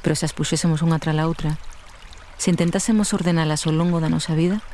Pero 0.00 0.16
se 0.16 0.24
as 0.24 0.32
puxésemos 0.32 0.80
unha 0.80 0.96
tras 0.96 1.12
a 1.12 1.28
outra, 1.28 1.60
se 2.40 2.48
intentásemos 2.48 3.12
ordenalas 3.12 3.68
ao 3.68 3.76
longo 3.76 4.00
da 4.00 4.08
nosa 4.08 4.32
vida, 4.32 4.64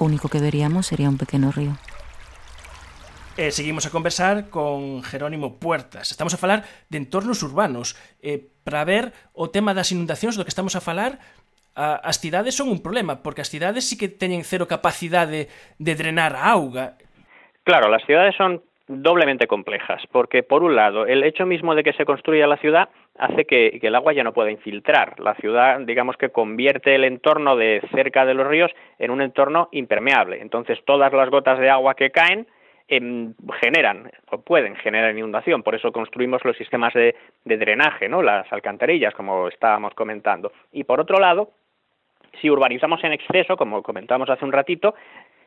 o 0.00 0.08
único 0.08 0.32
que 0.32 0.40
veríamos 0.40 0.88
sería 0.88 1.12
un 1.12 1.20
pequeno 1.20 1.52
río. 1.52 1.76
E 3.36 3.52
seguimos 3.52 3.84
a 3.84 3.92
conversar 3.92 4.48
con 4.48 5.04
Jerónimo 5.04 5.60
Puertas. 5.60 6.08
Estamos 6.08 6.32
a 6.32 6.40
falar 6.40 6.64
de 6.88 6.96
entornos 6.96 7.44
urbanos 7.44 8.00
eh, 8.24 8.48
para 8.64 8.84
ver 8.88 9.12
o 9.36 9.52
tema 9.52 9.76
das 9.76 9.92
inundacións 9.92 10.40
do 10.40 10.44
que 10.44 10.52
estamos 10.52 10.72
a 10.72 10.84
falar 10.84 11.20
a, 11.74 11.96
as 11.96 12.20
son 12.54 12.68
un 12.68 12.82
problema, 12.82 13.22
porque 13.22 13.40
as 13.40 13.48
cidades 13.48 13.88
sí 13.88 13.96
que 13.96 14.08
teñen 14.08 14.44
cero 14.44 14.66
capacidade 14.66 15.48
de 15.78 15.92
drenar 15.94 16.34
a 16.34 16.50
auga. 16.52 16.98
Claro, 17.64 17.88
las 17.88 18.04
ciudades 18.04 18.34
son 18.36 18.62
doblemente 18.90 19.46
complejas, 19.46 20.02
porque 20.10 20.42
por 20.42 20.64
un 20.64 20.74
lado, 20.74 21.06
el 21.06 21.22
hecho 21.22 21.46
mismo 21.46 21.74
de 21.74 21.84
que 21.84 21.92
se 21.92 22.04
construya 22.04 22.48
la 22.48 22.56
ciudad 22.56 22.88
hace 23.16 23.44
que, 23.44 23.78
el 23.80 23.94
agua 23.94 24.12
ya 24.12 24.24
no 24.24 24.32
pueda 24.32 24.50
infiltrar. 24.50 25.20
La 25.20 25.34
ciudad, 25.34 25.78
digamos 25.80 26.16
que 26.16 26.30
convierte 26.30 26.96
el 26.96 27.04
entorno 27.04 27.56
de 27.56 27.80
cerca 27.94 28.24
de 28.24 28.34
los 28.34 28.46
ríos 28.46 28.72
en 28.98 29.12
un 29.12 29.22
entorno 29.22 29.68
impermeable. 29.70 30.40
Entonces, 30.40 30.78
todas 30.84 31.12
las 31.12 31.30
gotas 31.30 31.60
de 31.60 31.70
agua 31.70 31.94
que 31.94 32.10
caen 32.10 32.48
eh, 32.90 33.28
generan 33.60 34.10
o 34.30 34.40
pueden 34.40 34.76
generar 34.76 35.16
inundación. 35.16 35.62
Por 35.62 35.74
eso 35.74 35.92
construimos 35.92 36.44
los 36.44 36.56
sistemas 36.56 36.92
de, 36.92 37.14
de 37.44 37.56
drenaje, 37.56 38.08
¿no? 38.08 38.22
las 38.22 38.52
alcantarillas, 38.52 39.14
como 39.14 39.48
estábamos 39.48 39.94
comentando. 39.94 40.52
Y 40.72 40.84
por 40.84 41.00
otro 41.00 41.18
lado, 41.18 41.50
si 42.40 42.50
urbanizamos 42.50 43.02
en 43.04 43.12
exceso, 43.12 43.56
como 43.56 43.82
comentábamos 43.82 44.28
hace 44.28 44.44
un 44.44 44.52
ratito, 44.52 44.94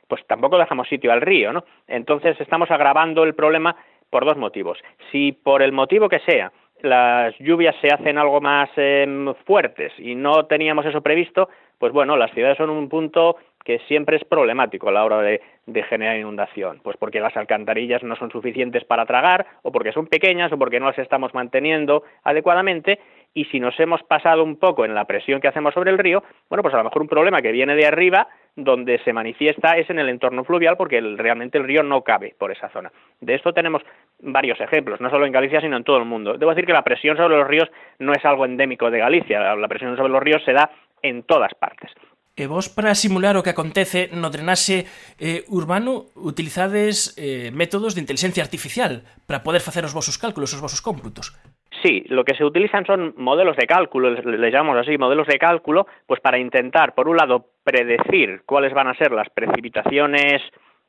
pues 0.08 0.26
tampoco 0.28 0.58
dejamos 0.58 0.88
sitio 0.88 1.12
al 1.12 1.22
río, 1.22 1.54
¿no? 1.54 1.64
Entonces 1.88 2.40
estamos 2.40 2.70
agravando 2.72 3.24
el 3.24 3.36
problema 3.36 3.76
por 4.10 4.26
dos 4.26 4.38
motivos. 4.38 4.78
Si 5.12 5.32
por 5.32 5.62
el 5.62 5.72
motivo 5.72 6.10
que 6.10 6.20
sea 6.20 6.52
las 6.82 7.34
lluvias 7.40 7.76
se 7.82 7.88
hacen 7.88 8.18
algo 8.18 8.42
más 8.42 8.70
eh, 8.76 9.34
fuertes 9.46 9.94
y 9.98 10.16
no 10.16 10.46
teníamos 10.46 10.86
eso 10.86 11.02
previsto, 11.02 11.50
pues 11.80 11.94
bueno, 11.94 12.18
las 12.18 12.32
ciudades 12.32 12.58
son 12.58 12.70
un 12.70 12.90
punto 12.90 13.38
que 13.64 13.80
siempre 13.88 14.18
es 14.18 14.24
problemático 14.26 14.90
a 14.90 14.92
la 14.92 15.06
hora 15.06 15.22
de, 15.22 15.42
generar 15.90 16.18
inundación, 16.18 16.82
pues 16.84 16.98
porque 16.98 17.22
las 17.22 17.36
alcantarillas 17.38 18.04
no 18.04 18.16
son 18.18 18.30
suficientes 18.32 18.84
para 18.84 19.06
tragar, 19.06 19.46
o 19.62 19.72
porque 19.72 19.94
son 19.94 20.08
pequeñas, 20.08 20.52
o 20.52 20.58
porque 20.58 20.80
no 20.80 20.88
las 20.88 21.00
estamos 21.00 21.34
manteniendo 21.34 22.04
adecuadamente, 22.24 23.00
y 23.34 23.46
si 23.46 23.60
nos 23.60 23.80
hemos 23.80 24.04
pasado 24.04 24.44
un 24.44 24.58
poco 24.58 24.86
en 24.86 24.94
la 24.94 25.06
presión 25.06 25.40
que 25.42 25.48
hacemos 25.48 25.74
sobre 25.74 25.92
el 25.92 25.98
río, 25.98 26.24
bueno, 26.50 26.62
pues 26.62 26.74
a 26.74 26.78
lo 26.78 26.84
mejor 26.84 27.02
un 27.02 27.08
problema 27.08 27.42
que 27.42 27.52
viene 27.52 27.76
de 27.76 27.86
arriba, 27.86 28.28
donde 28.56 29.00
se 29.00 29.14
manifiesta 29.14 29.78
es 29.78 29.90
en 29.90 30.00
el 30.00 30.10
entorno 30.10 30.44
fluvial, 30.44 30.78
porque 30.78 31.00
realmente 31.02 31.58
el 31.58 31.64
río 31.64 31.82
no 31.82 32.02
cabe 32.04 32.36
por 32.38 32.52
esa 32.52 32.70
zona. 32.70 32.92
De 33.22 33.34
esto 33.34 33.54
tenemos 33.54 33.82
varios 34.20 34.60
ejemplos, 34.60 35.02
no 35.02 35.10
solo 35.10 35.26
en 35.26 35.32
Galicia, 35.32 35.62
sino 35.62 35.78
en 35.78 35.84
todo 35.84 35.98
el 35.98 36.06
mundo. 36.06 36.38
Debo 36.38 36.52
decir 36.52 36.66
que 36.66 36.74
la 36.74 36.84
presión 36.84 37.18
sobre 37.18 37.38
los 37.38 37.48
ríos 37.48 37.72
no 38.00 38.12
es 38.14 38.24
algo 38.26 38.46
endémico 38.46 38.92
de 38.92 39.00
Galicia, 39.00 39.56
la 39.56 39.68
presión 39.68 39.96
sobre 39.96 40.12
los 40.12 40.22
ríos 40.22 40.44
se 40.44 40.54
da 40.54 40.70
en 41.02 41.24
todas 41.24 41.54
partes. 41.56 41.92
E 42.34 42.50
vos 42.50 42.66
para 42.66 42.98
simular 42.98 43.38
o 43.38 43.46
que 43.46 43.54
acontece 43.54 44.10
no 44.10 44.34
drenaxe 44.34 44.90
eh, 45.22 45.46
urbano 45.54 46.10
utilizades 46.18 47.14
eh, 47.14 47.54
métodos 47.54 47.94
de 47.94 48.02
inteligencia 48.02 48.42
artificial 48.42 49.06
para 49.30 49.46
poder 49.46 49.62
facer 49.62 49.86
os 49.86 49.94
vosos 49.94 50.18
cálculos, 50.18 50.50
os 50.50 50.58
vosos 50.66 50.82
cómputos. 50.82 51.38
Sí, 51.86 52.02
lo 52.10 52.26
que 52.26 52.34
se 52.34 52.42
utilizan 52.42 52.90
son 52.90 53.14
modelos 53.22 53.56
de 53.56 53.68
cálculo, 53.70 54.10
le 54.10 54.50
llamamos 54.50 54.82
así, 54.82 54.98
modelos 54.98 55.28
de 55.28 55.38
cálculo, 55.38 55.86
pues 56.08 56.22
para 56.22 56.40
intentar, 56.40 56.96
por 56.96 57.08
un 57.08 57.18
lado, 57.18 57.54
predecir 57.64 58.42
cuáles 58.48 58.74
van 58.74 58.88
a 58.88 58.98
ser 58.98 59.12
las 59.12 59.30
precipitaciones 59.30 60.42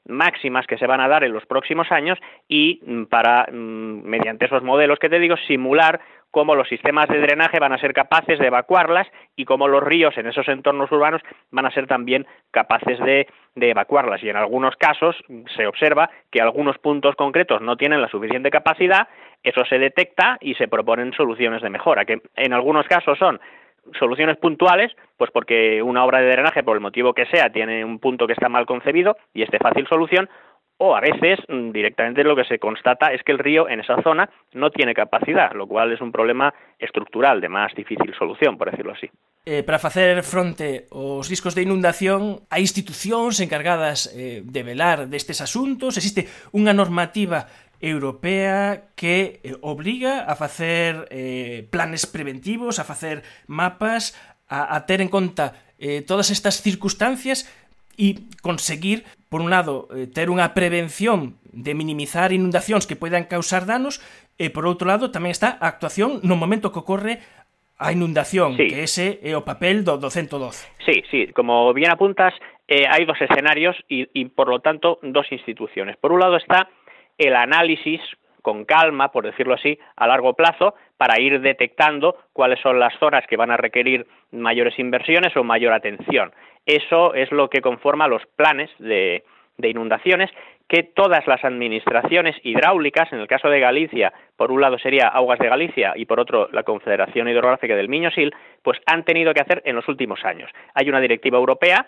máximas 0.07 0.67
que 0.67 0.79
se 0.79 0.87
van 0.87 1.01
a 1.01 1.09
dar 1.09 1.25
en 1.25 1.33
los 1.33 1.47
próximos 1.47 1.91
años 1.91 2.19
y 2.49 2.81
mm, 2.85 3.05
para, 3.05 3.47
mm, 3.51 4.03
mediante 4.05 4.47
esos 4.47 4.63
modelos 4.63 4.99
que 4.99 5.09
te 5.09 5.19
digo, 5.19 5.37
simular 5.47 6.01
cómo 6.31 6.57
los 6.57 6.69
sistemas 6.69 7.07
de 7.07 7.21
drenaje 7.21 7.61
van 7.61 7.73
a 7.73 7.79
ser 7.79 7.95
capaces 7.95 8.41
de 8.41 8.49
evacuarlas 8.49 9.07
y 9.37 9.45
cómo 9.45 9.69
los 9.69 9.85
ríos 9.85 10.19
en 10.19 10.27
esos 10.27 10.49
entornos 10.49 10.91
urbanos 10.91 11.23
van 11.53 11.65
a 11.65 11.71
ser 11.71 11.87
también 11.87 12.27
capaces 12.51 12.99
de, 12.99 13.29
de, 13.55 13.71
evacuarlas. 13.71 14.21
Y 14.21 14.31
en 14.31 14.37
algunos 14.37 14.75
casos 14.75 15.17
se 15.55 15.67
observa 15.69 16.11
que 16.33 16.41
algunos 16.41 16.77
puntos 16.79 17.15
concretos 17.15 17.63
no 17.63 17.77
tienen 17.77 18.03
la 18.03 18.09
suficiente 18.09 18.51
capacidad, 18.51 19.07
eso 19.45 19.65
se 19.65 19.79
detecta 19.79 20.37
y 20.41 20.55
se 20.55 20.67
proponen 20.67 21.13
soluciones 21.13 21.63
de 21.63 21.71
mejora, 21.71 22.05
que 22.05 22.21
en 22.35 22.53
algunos 22.53 22.89
casos 22.89 23.17
son 23.17 23.39
soluciones 23.99 24.37
puntuales, 24.39 24.93
pues 25.17 25.31
porque 25.31 25.83
una 25.83 26.05
obra 26.05 26.21
de 26.21 26.31
drenaje, 26.31 26.63
por 26.63 26.77
el 26.77 26.83
motivo 26.83 27.15
que 27.15 27.27
sea, 27.27 27.51
tiene 27.51 27.85
un 27.85 27.99
punto 27.99 28.27
que 28.27 28.33
está 28.33 28.49
mal 28.49 28.67
concebido 28.67 29.17
y 29.33 29.43
es 29.43 29.51
de 29.51 29.59
fácil 29.59 29.87
solución, 29.87 30.29
o 30.79 30.97
a 30.97 31.01
veces 31.01 31.39
mm, 31.49 31.71
directamente 31.71 32.25
lo 32.25 32.35
que 32.35 32.45
se 32.45 32.59
constata 32.59 33.13
es 33.13 33.23
que 33.23 33.33
el 33.33 33.39
río 33.39 33.69
en 33.69 33.81
esa 33.81 34.03
zona 34.03 34.29
no 34.53 34.71
tiene 34.71 34.95
capacidad, 34.95 35.53
lo 35.53 35.67
cual 35.67 35.93
es 35.93 36.01
un 36.01 36.11
problema 36.11 36.53
estructural 36.79 37.41
de 37.41 37.49
más 37.49 37.73
difícil 37.75 38.13
solución, 38.19 38.59
por 38.59 38.71
decirlo 38.71 38.93
así. 38.93 39.09
Eh, 39.47 39.63
para 39.63 39.79
facer 39.79 40.23
fronte 40.23 40.87
aos 40.91 41.29
riscos 41.29 41.55
de 41.55 41.63
inundación 41.63 42.49
hai 42.49 42.65
institucións 42.65 43.45
encargadas 43.45 44.09
eh, 44.17 44.41
de 44.41 44.63
velar 44.65 45.05
destes 45.05 45.45
asuntos 45.45 46.01
existe 46.01 46.25
unha 46.57 46.73
normativa 46.73 47.45
europea 47.85 48.89
que 48.97 49.41
eh, 49.45 49.57
obriga 49.61 50.25
a 50.25 50.35
facer 50.37 51.07
eh, 51.11 51.69
planes 51.69 52.07
preventivos, 52.07 52.79
a 52.79 52.85
facer 52.85 53.23
mapas, 53.47 54.17
a, 54.49 54.75
a 54.75 54.87
ter 54.87 55.05
en 55.05 55.13
conta 55.13 55.61
eh, 55.79 56.01
todas 56.01 56.31
estas 56.31 56.63
circunstancias 56.63 57.45
e 58.01 58.27
conseguir, 58.41 59.05
por 59.29 59.45
un 59.45 59.53
lado, 59.53 59.87
eh, 59.93 60.09
ter 60.09 60.33
unha 60.33 60.57
prevención 60.57 61.37
de 61.53 61.77
minimizar 61.77 62.33
inundacións 62.33 62.89
que 62.89 62.97
poidan 62.97 63.29
causar 63.29 63.69
danos 63.69 64.01
e, 64.41 64.49
por 64.49 64.65
outro 64.65 64.89
lado, 64.89 65.13
tamén 65.13 65.31
está 65.31 65.61
a 65.61 65.69
actuación 65.69 66.25
no 66.25 66.41
momento 66.41 66.73
que 66.73 66.81
ocorre 66.81 67.21
a 67.77 67.93
inundación, 67.93 68.57
sí. 68.57 68.67
que 68.67 68.81
ese 68.83 69.21
é 69.21 69.37
o 69.37 69.45
papel 69.45 69.85
do, 69.85 70.01
do 70.01 70.09
112. 70.09 70.65
Sí, 70.89 71.05
sí, 71.13 71.29
como 71.37 71.71
bien 71.77 71.93
apuntas, 71.93 72.33
eh, 72.65 72.89
hai 72.89 73.05
dos 73.05 73.21
escenarios 73.21 73.77
e, 73.93 74.09
por 74.33 74.49
lo 74.49 74.65
tanto, 74.65 74.97
dos 75.05 75.29
instituciones. 75.31 76.01
Por 76.01 76.17
un 76.17 76.25
lado 76.25 76.41
está 76.41 76.73
el 77.19 77.37
análisis 77.37 78.01
con 78.43 78.67
calma, 78.67 79.11
por 79.11 79.25
decirlo 79.25 79.55
así, 79.55 79.79
a 79.97 80.07
largo 80.07 80.35
plazo, 80.35 80.75
para 80.99 81.19
ir 81.19 81.41
detectando 81.41 82.17
cuáles 82.33 82.61
son 82.61 82.79
las 82.79 82.93
zonas 82.99 83.27
que 83.27 83.39
van 83.39 83.51
a 83.51 83.57
requerir 83.57 84.07
mayores 84.33 84.79
inversiones 84.79 85.35
o 85.37 85.43
mayor 85.43 85.73
atención. 85.73 86.33
Eso 86.67 87.15
es 87.15 87.33
lo 87.33 87.49
que 87.49 87.63
conforma 87.63 88.07
los 88.07 88.23
planes 88.37 88.71
de, 88.79 89.25
de 89.57 89.69
inundaciones 89.69 90.31
que 90.69 90.83
todas 90.83 91.27
las 91.27 91.45
administraciones 91.45 92.37
hidráulicas, 92.43 93.13
en 93.13 93.21
el 93.21 93.27
caso 93.27 93.49
de 93.49 93.61
Galicia, 93.61 94.13
por 94.37 94.51
un 94.51 94.61
lado 94.61 94.79
sería 94.79 95.09
Aguas 95.09 95.39
de 95.39 95.49
Galicia 95.49 95.93
y 95.95 96.07
por 96.07 96.21
otro 96.21 96.49
la 96.53 96.63
Confederación 96.63 97.29
Hidrográfica 97.29 97.77
del 97.77 97.89
Miño-Sil, 97.89 98.35
pues 98.63 98.79
han 98.87 99.05
tenido 99.05 99.35
que 99.35 99.43
hacer 99.43 99.63
en 99.65 99.77
los 99.77 99.87
últimos 99.89 100.25
años. 100.25 100.51
Hay 100.75 100.89
una 100.89 101.01
directiva 101.01 101.39
europea 101.39 101.87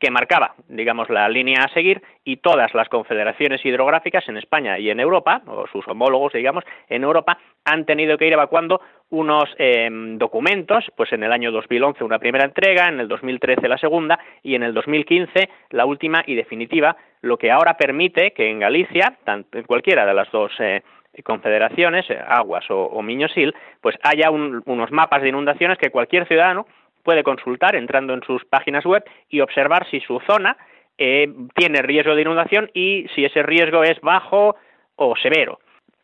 que 0.00 0.10
marcaba, 0.10 0.54
digamos, 0.68 1.10
la 1.10 1.28
línea 1.28 1.64
a 1.64 1.72
seguir 1.72 2.02
y 2.24 2.36
todas 2.36 2.74
las 2.74 2.88
confederaciones 2.88 3.64
hidrográficas 3.64 4.28
en 4.28 4.36
España 4.36 4.78
y 4.78 4.90
en 4.90 5.00
Europa, 5.00 5.42
o 5.46 5.66
sus 5.66 5.86
homólogos, 5.88 6.32
digamos, 6.32 6.64
en 6.88 7.04
Europa, 7.04 7.38
han 7.64 7.84
tenido 7.84 8.16
que 8.16 8.26
ir 8.26 8.32
evacuando 8.32 8.80
unos 9.10 9.48
eh, 9.58 9.88
documentos, 9.90 10.84
pues 10.96 11.12
en 11.12 11.22
el 11.22 11.32
año 11.32 11.50
2011 11.50 12.04
una 12.04 12.18
primera 12.18 12.44
entrega, 12.44 12.88
en 12.88 13.00
el 13.00 13.08
2013 13.08 13.68
la 13.68 13.78
segunda 13.78 14.18
y 14.42 14.54
en 14.54 14.62
el 14.62 14.74
2015 14.74 15.48
la 15.70 15.86
última 15.86 16.22
y 16.26 16.34
definitiva, 16.34 16.96
lo 17.22 17.38
que 17.38 17.50
ahora 17.50 17.76
permite 17.76 18.32
que 18.32 18.50
en 18.50 18.60
Galicia, 18.60 19.18
en 19.26 19.62
cualquiera 19.64 20.06
de 20.06 20.14
las 20.14 20.30
dos 20.30 20.52
eh, 20.60 20.82
confederaciones, 21.24 22.08
eh, 22.10 22.18
Aguas 22.26 22.70
o, 22.70 22.84
o 22.84 23.02
Miñosil, 23.02 23.54
pues 23.80 23.96
haya 24.02 24.30
un, 24.30 24.62
unos 24.66 24.90
mapas 24.92 25.22
de 25.22 25.30
inundaciones 25.30 25.78
que 25.78 25.90
cualquier 25.90 26.26
ciudadano 26.26 26.66
puede 27.08 27.22
consultar 27.22 27.74
entrando 27.74 28.12
en 28.12 28.22
sus 28.22 28.44
páginas 28.44 28.84
web 28.84 29.02
y 29.30 29.40
observar 29.40 29.88
si 29.90 29.98
su 30.00 30.20
zona 30.26 30.58
eh, 30.98 31.26
tiene 31.54 31.80
riesgo 31.80 32.14
de 32.14 32.20
inundación 32.20 32.70
y 32.74 33.06
si 33.14 33.24
ese 33.24 33.42
riesgo 33.42 33.82
es 33.82 33.98
bajo 34.02 34.56
o 34.96 35.16
severo. 35.16 35.58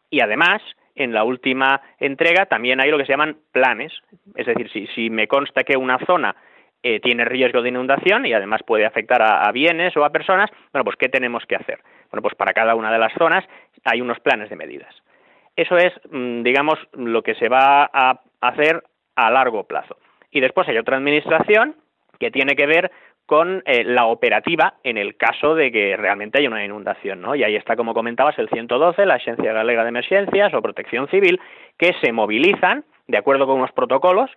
Y 0.08 0.22
además, 0.22 0.62
en 0.94 1.12
la 1.12 1.24
última 1.24 1.82
entrega 2.00 2.46
también 2.46 2.80
hay 2.80 2.90
lo 2.90 2.96
que 2.96 3.04
se 3.04 3.12
llaman 3.12 3.36
planes, 3.52 3.92
es 4.34 4.46
decir, 4.46 4.70
si, 4.70 4.86
si 4.94 5.10
me 5.10 5.28
consta 5.28 5.62
que 5.62 5.76
una 5.76 5.98
zona 6.06 6.34
eh, 6.82 7.00
tiene 7.00 7.26
riesgo 7.26 7.60
de 7.60 7.68
inundación 7.68 8.24
y 8.24 8.32
además 8.32 8.62
puede 8.66 8.86
afectar 8.86 9.20
a, 9.20 9.46
a, 9.46 9.52
bienes 9.52 9.94
o 9.98 10.06
a 10.06 10.10
personas, 10.10 10.50
bueno, 10.72 10.84
pues 10.84 10.96
¿qué 10.96 11.10
tenemos 11.10 11.44
que 11.44 11.56
hacer? 11.56 11.80
Bueno, 12.10 12.22
pues 12.22 12.34
para 12.34 12.54
cada 12.54 12.74
una 12.76 12.90
de 12.90 12.98
las 12.98 13.12
zonas 13.12 13.44
hay 13.84 14.00
unos 14.00 14.20
planes 14.20 14.48
de 14.48 14.56
medidas. 14.56 14.94
Eso 15.54 15.76
es, 15.76 15.92
mm, 16.10 16.42
digamos, 16.42 16.78
lo 16.94 17.20
que 17.20 17.34
se 17.34 17.50
va 17.50 17.90
a 17.92 18.22
hacer 18.40 18.82
a 19.16 19.30
largo 19.30 19.64
plazo. 19.64 19.98
Y 20.34 20.40
después 20.40 20.68
hay 20.68 20.76
otra 20.76 20.96
administración 20.98 21.76
que 22.18 22.30
tiene 22.30 22.56
que 22.56 22.66
ver 22.66 22.90
con 23.24 23.62
eh, 23.64 23.84
la 23.84 24.06
operativa 24.06 24.74
en 24.82 24.98
el 24.98 25.16
caso 25.16 25.54
de 25.54 25.72
que 25.72 25.96
realmente 25.96 26.38
haya 26.38 26.48
una 26.48 26.64
inundación, 26.64 27.22
¿no? 27.22 27.34
Y 27.34 27.44
ahí 27.44 27.56
está, 27.56 27.76
como 27.76 27.94
comentabas, 27.94 28.38
el 28.38 28.48
112, 28.50 29.06
la 29.06 29.14
Agencia 29.14 29.52
Galega 29.52 29.84
de 29.84 29.88
Emergencias 29.90 30.52
o 30.52 30.60
Protección 30.60 31.08
Civil, 31.08 31.40
que 31.78 31.94
se 32.02 32.12
movilizan 32.12 32.84
de 33.06 33.16
acuerdo 33.16 33.46
con 33.46 33.58
unos 33.58 33.72
protocolos. 33.72 34.30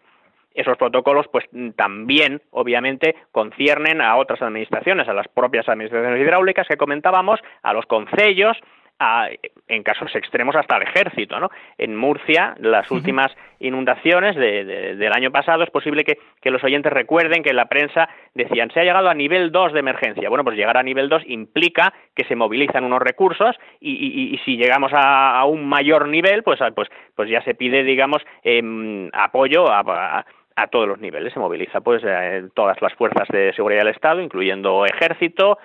Esos 0.54 0.78
protocolos, 0.78 1.28
pues 1.32 1.46
también, 1.76 2.42
obviamente, 2.52 3.16
conciernen 3.32 4.00
a 4.00 4.16
otras 4.18 4.42
administraciones, 4.42 5.08
a 5.08 5.14
las 5.14 5.28
propias 5.28 5.68
administraciones 5.68 6.22
hidráulicas 6.22 6.68
que 6.68 6.78
comentábamos, 6.78 7.40
a 7.64 7.74
los 7.74 7.86
concellos, 7.88 8.58
a, 9.00 9.30
en 9.68 9.84
casos 9.84 10.16
extremos 10.16 10.56
hasta 10.56 10.78
el 10.78 10.84
ejército. 10.84 11.40
¿no? 11.40 11.50
En 11.78 11.96
Murcia, 11.96 12.56
las 12.60 12.90
últimas 12.92 13.36
inundaciones 13.60 14.36
de, 14.36 14.66
de, 14.66 14.96
del 14.96 15.14
año 15.14 15.32
pasado, 15.32 15.64
es 15.64 15.70
posible 15.70 16.04
que, 16.04 16.18
que, 16.42 16.52
los 16.52 16.64
oyentes 16.64 16.92
recuerden 16.92 17.44
que 17.44 17.50
en 17.50 17.56
la 17.56 17.66
prensa 17.66 18.10
decían 18.34 18.72
se 18.72 18.80
ha 18.80 18.84
llegado 18.84 19.10
a 19.10 19.14
nivel 19.14 19.52
2 19.52 19.74
de 19.74 19.80
emergencia. 19.80 20.30
Bueno, 20.30 20.44
pues 20.44 20.56
llegar 20.56 20.78
a 20.78 20.84
nivel 20.84 21.10
2 21.10 21.24
implica 21.28 21.94
que 22.16 22.26
se 22.26 22.36
movilizan 22.36 22.84
unos 22.84 23.02
recursos 23.02 23.56
y, 23.80 23.92
y, 23.92 24.36
y 24.36 24.38
si 24.40 24.58
llegamos 24.58 24.92
a, 24.94 25.40
a, 25.40 25.46
un 25.46 25.68
mayor 25.68 26.08
nivel, 26.08 26.44
pues, 26.44 26.60
pues, 26.76 26.90
pues 27.16 27.30
ya 27.30 27.42
se 27.44 27.56
pide, 27.56 27.84
digamos, 27.84 28.22
eh, 28.44 29.10
apoyo 29.14 29.72
a, 29.72 29.80
a 29.80 30.26
a 30.58 30.68
todos 30.68 30.88
los 30.88 31.00
niveles. 31.00 31.32
Se 31.32 31.40
moviliza 31.40 31.82
pues 31.82 32.02
eh, 32.04 32.50
todas 32.56 32.82
las 32.82 32.92
fuerzas 32.96 33.28
de 33.30 33.54
seguridad 33.54 33.82
del 33.82 33.94
Estado, 33.94 34.22
incluyendo 34.22 34.86
ejército, 34.86 35.60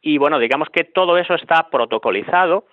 y 0.00 0.18
bueno, 0.18 0.38
digamos 0.38 0.68
que 0.70 0.84
todo 0.84 1.18
eso 1.18 1.34
está 1.34 1.68
protocolizado 1.68 2.64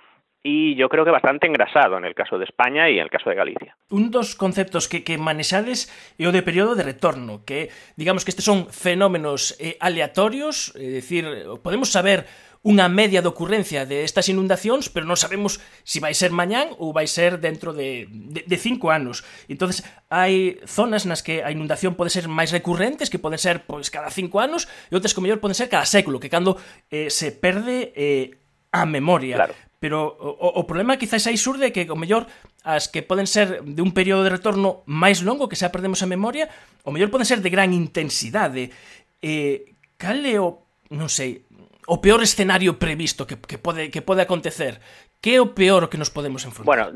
y 0.43 0.75
yo 0.75 0.89
creo 0.89 1.05
que 1.05 1.11
bastante 1.11 1.47
engrasado 1.47 1.97
en 1.97 2.03
el 2.03 2.13
caso 2.13 2.37
de 2.37 2.43
España 2.43 2.89
y 2.89 2.99
en 2.99 3.05
el 3.05 3.09
caso 3.09 3.29
de 3.29 3.35
Galicia. 3.35 3.77
Un 3.89 4.11
dos 4.11 4.35
conceptos 4.35 4.89
que, 4.89 5.03
que 5.03 5.17
manexades 5.17 5.87
é 6.19 6.27
o 6.27 6.35
de 6.35 6.43
período 6.43 6.75
de 6.75 6.83
retorno, 6.83 7.47
que 7.47 7.71
digamos 7.95 8.27
que 8.27 8.35
estes 8.35 8.43
son 8.43 8.67
fenómenos 8.67 9.55
eh, 9.63 9.79
aleatorios, 9.79 10.75
é 10.75 10.99
dicir, 10.99 11.23
podemos 11.63 11.95
saber 11.95 12.27
unha 12.63 12.87
media 12.87 13.19
de 13.19 13.27
ocurrencia 13.27 13.83
de 13.83 14.07
estas 14.07 14.31
inundacións, 14.31 14.87
pero 14.87 15.03
non 15.03 15.19
sabemos 15.19 15.59
se 15.83 15.95
si 15.95 16.03
vai 16.03 16.15
ser 16.15 16.31
mañán 16.31 16.71
ou 16.79 16.95
vai 16.95 17.07
ser 17.11 17.39
dentro 17.39 17.75
de, 17.75 18.07
de, 18.07 18.43
de 18.43 18.57
cinco 18.59 18.91
anos. 18.91 19.23
entonces 19.51 19.83
hai 20.07 20.59
zonas 20.67 21.03
nas 21.07 21.23
que 21.23 21.43
a 21.43 21.51
inundación 21.51 21.95
pode 21.95 22.11
ser 22.11 22.27
máis 22.31 22.55
recurrentes, 22.55 23.11
que 23.11 23.19
poden 23.19 23.39
ser 23.39 23.63
pois, 23.67 23.91
cada 23.91 24.11
cinco 24.11 24.39
anos, 24.43 24.67
e 24.91 24.95
outras 24.95 25.15
que 25.15 25.23
mellor 25.23 25.43
poden 25.43 25.55
ser 25.55 25.67
cada 25.67 25.87
século, 25.87 26.23
que 26.23 26.31
cando 26.31 26.55
eh, 26.91 27.11
se 27.11 27.35
perde 27.35 27.95
eh, 27.95 28.39
a 28.71 28.87
memoria. 28.87 29.43
Claro. 29.43 29.55
Pero 29.83 30.15
o, 30.15 30.47
o 30.47 30.63
problema 30.63 30.95
quizás 30.95 31.27
aí 31.27 31.35
surde 31.35 31.75
que 31.75 31.91
o 31.91 31.99
mellor 31.99 32.23
as 32.63 32.87
que 32.87 33.03
poden 33.03 33.27
ser 33.27 33.67
de 33.67 33.83
un 33.83 33.91
período 33.91 34.23
de 34.23 34.31
retorno 34.31 34.87
máis 34.87 35.19
longo 35.27 35.51
que 35.51 35.59
xa 35.59 35.75
perdemos 35.75 35.99
a 35.99 36.07
memoria, 36.07 36.47
o 36.87 36.95
mellor 36.95 37.11
poden 37.11 37.27
ser 37.27 37.43
de 37.43 37.51
gran 37.51 37.75
intensidade. 37.75 38.71
Eh, 39.19 39.75
cal 39.99 40.23
é 40.23 40.39
o, 40.39 40.63
non 40.95 41.11
sei, 41.11 41.43
o 41.91 41.99
peor 41.99 42.23
escenario 42.23 42.79
previsto 42.79 43.27
que, 43.27 43.35
que 43.35 43.59
pode 43.59 43.91
que 43.91 43.99
pode 43.99 44.23
acontecer? 44.23 44.79
Que 45.19 45.35
é 45.35 45.43
o 45.43 45.51
peor 45.51 45.91
que 45.91 45.99
nos 45.99 46.07
podemos 46.07 46.47
enfrentar? 46.47 46.71
Bueno, 46.71 46.87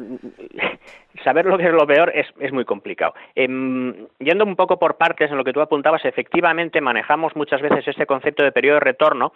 saber 1.27 1.43
lo 1.43 1.59
que 1.59 1.67
es 1.67 1.75
lo 1.75 1.83
peor 1.83 2.15
es, 2.15 2.31
es 2.39 2.55
muy 2.55 2.63
complicado. 2.63 3.19
Eh, 3.35 3.51
yendo 4.23 4.47
un 4.47 4.55
poco 4.55 4.79
por 4.79 4.95
partes 4.95 5.27
en 5.27 5.35
lo 5.35 5.43
que 5.43 5.51
tú 5.51 5.59
apuntabas, 5.59 6.07
efectivamente 6.07 6.79
manejamos 6.79 7.35
muchas 7.35 7.59
veces 7.59 7.83
este 7.83 8.07
concepto 8.07 8.47
de 8.47 8.55
periodo 8.55 8.79
de 8.79 8.87
retorno 8.95 9.35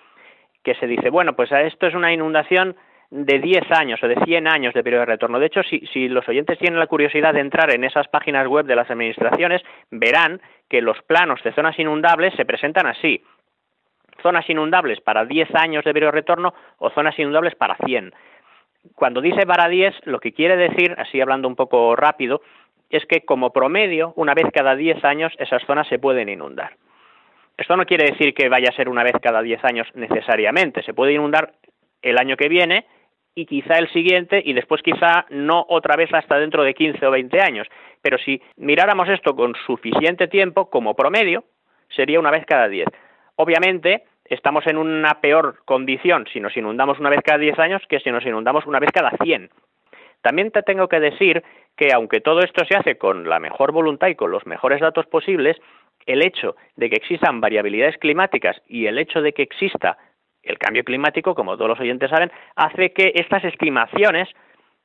que 0.64 0.72
se 0.80 0.88
dice, 0.88 1.12
bueno, 1.12 1.36
pues 1.36 1.52
esto 1.52 1.88
es 1.88 1.96
una 1.96 2.14
inundación 2.14 2.80
de 3.12 3.40
10 3.40 3.70
años 3.72 4.02
o 4.02 4.08
de 4.08 4.16
100 4.24 4.48
años 4.48 4.74
de 4.74 4.84
periodo 4.84 5.02
de 5.02 5.12
retorno. 5.14 5.38
De 5.38 5.46
hecho, 5.46 5.62
si, 5.64 5.80
si, 5.92 6.08
los 6.08 6.28
oyentes 6.30 6.58
tienen 6.58 6.80
la 6.80 6.88
curiosidad 6.88 7.34
de 7.34 7.42
entrar 7.42 7.70
en 7.72 7.84
esas 7.84 8.08
páginas 8.08 8.48
web 8.48 8.66
de 8.66 8.76
las 8.76 8.90
administraciones, 8.90 9.62
verán 9.92 10.42
que 10.70 10.82
los 10.82 11.02
planos 11.04 11.44
de 11.44 11.52
zonas 11.52 11.78
inundables 11.78 12.34
se 12.36 12.46
presentan 12.46 12.88
así. 12.88 13.22
Zonas 14.24 14.50
inundables 14.50 15.02
para 15.02 15.26
10 15.26 15.54
años 15.56 15.84
de 15.84 15.94
periodo 15.94 16.14
de 16.14 16.20
retorno 16.20 16.54
o 16.78 16.90
zonas 16.90 17.20
inundables 17.20 17.54
para 17.56 17.76
100. 17.86 18.14
Cuando 18.96 19.20
dice 19.20 19.46
para 19.46 19.68
10, 19.68 19.94
lo 20.06 20.20
que 20.20 20.32
quiere 20.32 20.56
decir, 20.56 20.96
así 20.98 21.20
hablando 21.20 21.50
un 21.50 21.56
poco 21.56 21.96
rápido, 21.98 22.42
es 22.90 23.06
que 23.06 23.26
como 23.26 23.52
promedio, 23.52 24.14
una 24.16 24.34
vez 24.34 24.46
cada 24.54 24.76
10 24.76 25.04
años, 25.04 25.34
esas 25.38 25.64
zonas 25.66 25.88
se 25.88 26.00
pueden 26.00 26.30
inundar. 26.30 26.78
Esto 27.58 27.76
no 27.76 27.86
quiere 27.86 28.12
decir 28.12 28.34
que 28.34 28.48
vaya 28.48 28.70
a 28.70 28.76
ser 28.76 28.88
una 28.88 29.04
vez 29.04 29.14
cada 29.22 29.42
10 29.42 29.66
años 29.66 29.88
necesariamente. 29.96 30.82
Se 30.84 30.94
puede 30.94 31.14
inundar 31.14 31.52
el 32.02 32.18
año 32.18 32.38
que 32.38 32.50
viene 32.50 32.86
y 33.36 33.46
quizá 33.46 33.76
el 33.76 33.90
siguiente 33.92 34.42
y 34.44 34.54
después 34.54 34.82
quizá 34.82 35.26
no 35.30 35.66
otra 35.70 35.96
vez 35.96 36.14
hasta 36.14 36.38
dentro 36.38 36.64
de 36.64 36.74
15 36.74 37.06
o 37.06 37.12
20 37.12 37.42
años. 37.42 37.68
Pero 38.02 38.18
si 38.18 38.42
miráramos 38.58 39.08
esto 39.10 39.36
con 39.36 39.54
suficiente 39.66 40.28
tiempo 40.28 40.70
como 40.70 40.96
promedio, 40.96 41.44
sería 41.90 42.20
una 42.20 42.32
vez 42.32 42.46
cada 42.46 42.68
10. 42.68 42.88
Obviamente, 43.36 44.04
estamos 44.26 44.66
en 44.68 44.78
una 44.78 45.22
peor 45.22 45.60
condición 45.66 46.26
si 46.32 46.40
nos 46.40 46.56
inundamos 46.56 47.00
una 47.00 47.10
vez 47.10 47.22
cada 47.24 47.38
10 47.38 47.60
años 47.60 47.82
que 47.88 48.00
si 48.00 48.12
nos 48.12 48.26
inundamos 48.26 48.66
una 48.66 48.80
vez 48.80 48.92
cada 48.92 49.12
100. 49.22 49.50
También 50.22 50.52
te 50.52 50.62
tengo 50.64 50.88
que 50.88 51.00
decir 51.00 51.44
que 51.76 51.94
aunque 51.94 52.22
todo 52.22 52.42
esto 52.42 52.64
se 52.66 52.78
hace 52.78 52.98
con 52.98 53.28
la 53.28 53.40
mejor 53.40 53.72
voluntad 53.72 54.08
y 54.08 54.16
con 54.16 54.32
los 54.32 54.46
mejores 54.46 54.80
datos 54.80 55.08
posibles, 55.08 55.58
el 56.06 56.24
hecho 56.24 56.56
de 56.76 56.90
que 56.90 56.98
existan 56.98 57.42
variabilidades 57.42 57.98
climáticas 57.98 58.62
y 58.68 58.86
el 58.86 58.98
hecho 58.98 59.22
de 59.22 59.34
que 59.34 59.44
exista 59.44 59.98
el 60.44 60.58
cambio 60.58 60.84
climático, 60.84 61.36
como 61.36 61.56
todos 61.56 61.70
los 61.70 61.80
oyentes 61.80 62.10
saben, 62.10 62.32
hace 62.56 62.92
que 62.92 63.12
estas 63.16 63.44
estimaciones, 63.44 64.30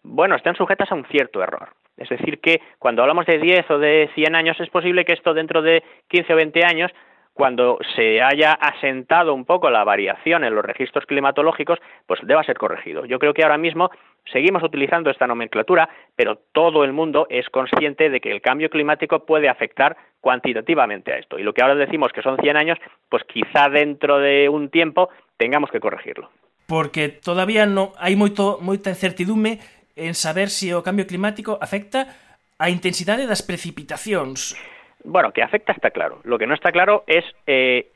bueno, 0.02 0.36
estén 0.36 0.54
sujetas 0.54 0.90
a 0.92 0.94
un 0.94 1.04
cierto 1.06 1.42
error. 1.42 1.70
Es 1.96 2.08
decir, 2.08 2.40
que 2.40 2.60
cuando 2.78 3.02
hablamos 3.02 3.26
de 3.26 3.38
10 3.38 3.70
o 3.70 3.78
de 3.78 4.10
100 4.14 4.34
años 4.34 4.60
es 4.60 4.68
posible 4.68 5.04
que 5.04 5.14
esto 5.14 5.32
dentro 5.32 5.62
de 5.62 5.82
15 6.08 6.32
o 6.32 6.36
20 6.36 6.60
años 6.64 6.92
cuando 7.36 7.78
se 7.94 8.22
haya 8.22 8.52
asentado 8.52 9.34
un 9.34 9.44
poco 9.44 9.68
la 9.68 9.84
variación 9.84 10.42
en 10.42 10.54
los 10.54 10.64
registros 10.64 11.04
climatológicos, 11.04 11.78
pues 12.06 12.18
deba 12.22 12.42
ser 12.44 12.56
corregido. 12.56 13.04
Yo 13.04 13.18
creo 13.18 13.34
que 13.34 13.42
ahora 13.42 13.58
mismo 13.58 13.90
seguimos 14.32 14.62
utilizando 14.62 15.10
esta 15.10 15.26
nomenclatura, 15.26 15.86
pero 16.16 16.38
todo 16.52 16.82
el 16.82 16.94
mundo 16.94 17.26
es 17.28 17.46
consciente 17.50 18.08
de 18.08 18.20
que 18.20 18.32
el 18.32 18.40
cambio 18.40 18.70
climático 18.70 19.26
puede 19.26 19.50
afectar 19.50 19.98
cuantitativamente 20.22 21.12
a 21.12 21.18
esto. 21.18 21.38
Y 21.38 21.42
lo 21.42 21.52
que 21.52 21.60
ahora 21.60 21.74
decimos 21.74 22.10
que 22.10 22.22
son 22.22 22.38
100 22.38 22.56
años, 22.56 22.78
pues 23.10 23.22
quizá 23.24 23.68
dentro 23.68 24.18
de 24.18 24.48
un 24.48 24.70
tiempo 24.70 25.10
tengamos 25.36 25.70
que 25.70 25.80
corregirlo. 25.80 26.30
Porque 26.66 27.08
todavía 27.08 27.66
no 27.66 27.92
hay 27.98 28.16
moito, 28.16 28.58
moita 28.60 28.90
incertidumbre 28.90 29.60
en 29.94 30.14
saber 30.14 30.50
si 30.50 30.72
o 30.72 30.82
cambio 30.82 31.06
climático 31.06 31.58
afecta 31.62 32.10
a 32.58 32.68
intensidade 32.72 33.28
das 33.28 33.44
precipitacións. 33.44 34.56
Bueno, 35.04 35.30
que 35.30 35.42
afecta 35.42 35.72
está 35.72 35.90
claro. 35.90 36.20
Lo 36.24 36.38
que 36.38 36.46
no 36.46 36.54
está 36.54 36.72
claro 36.72 37.04
es 37.06 37.24
eh, 37.46 37.92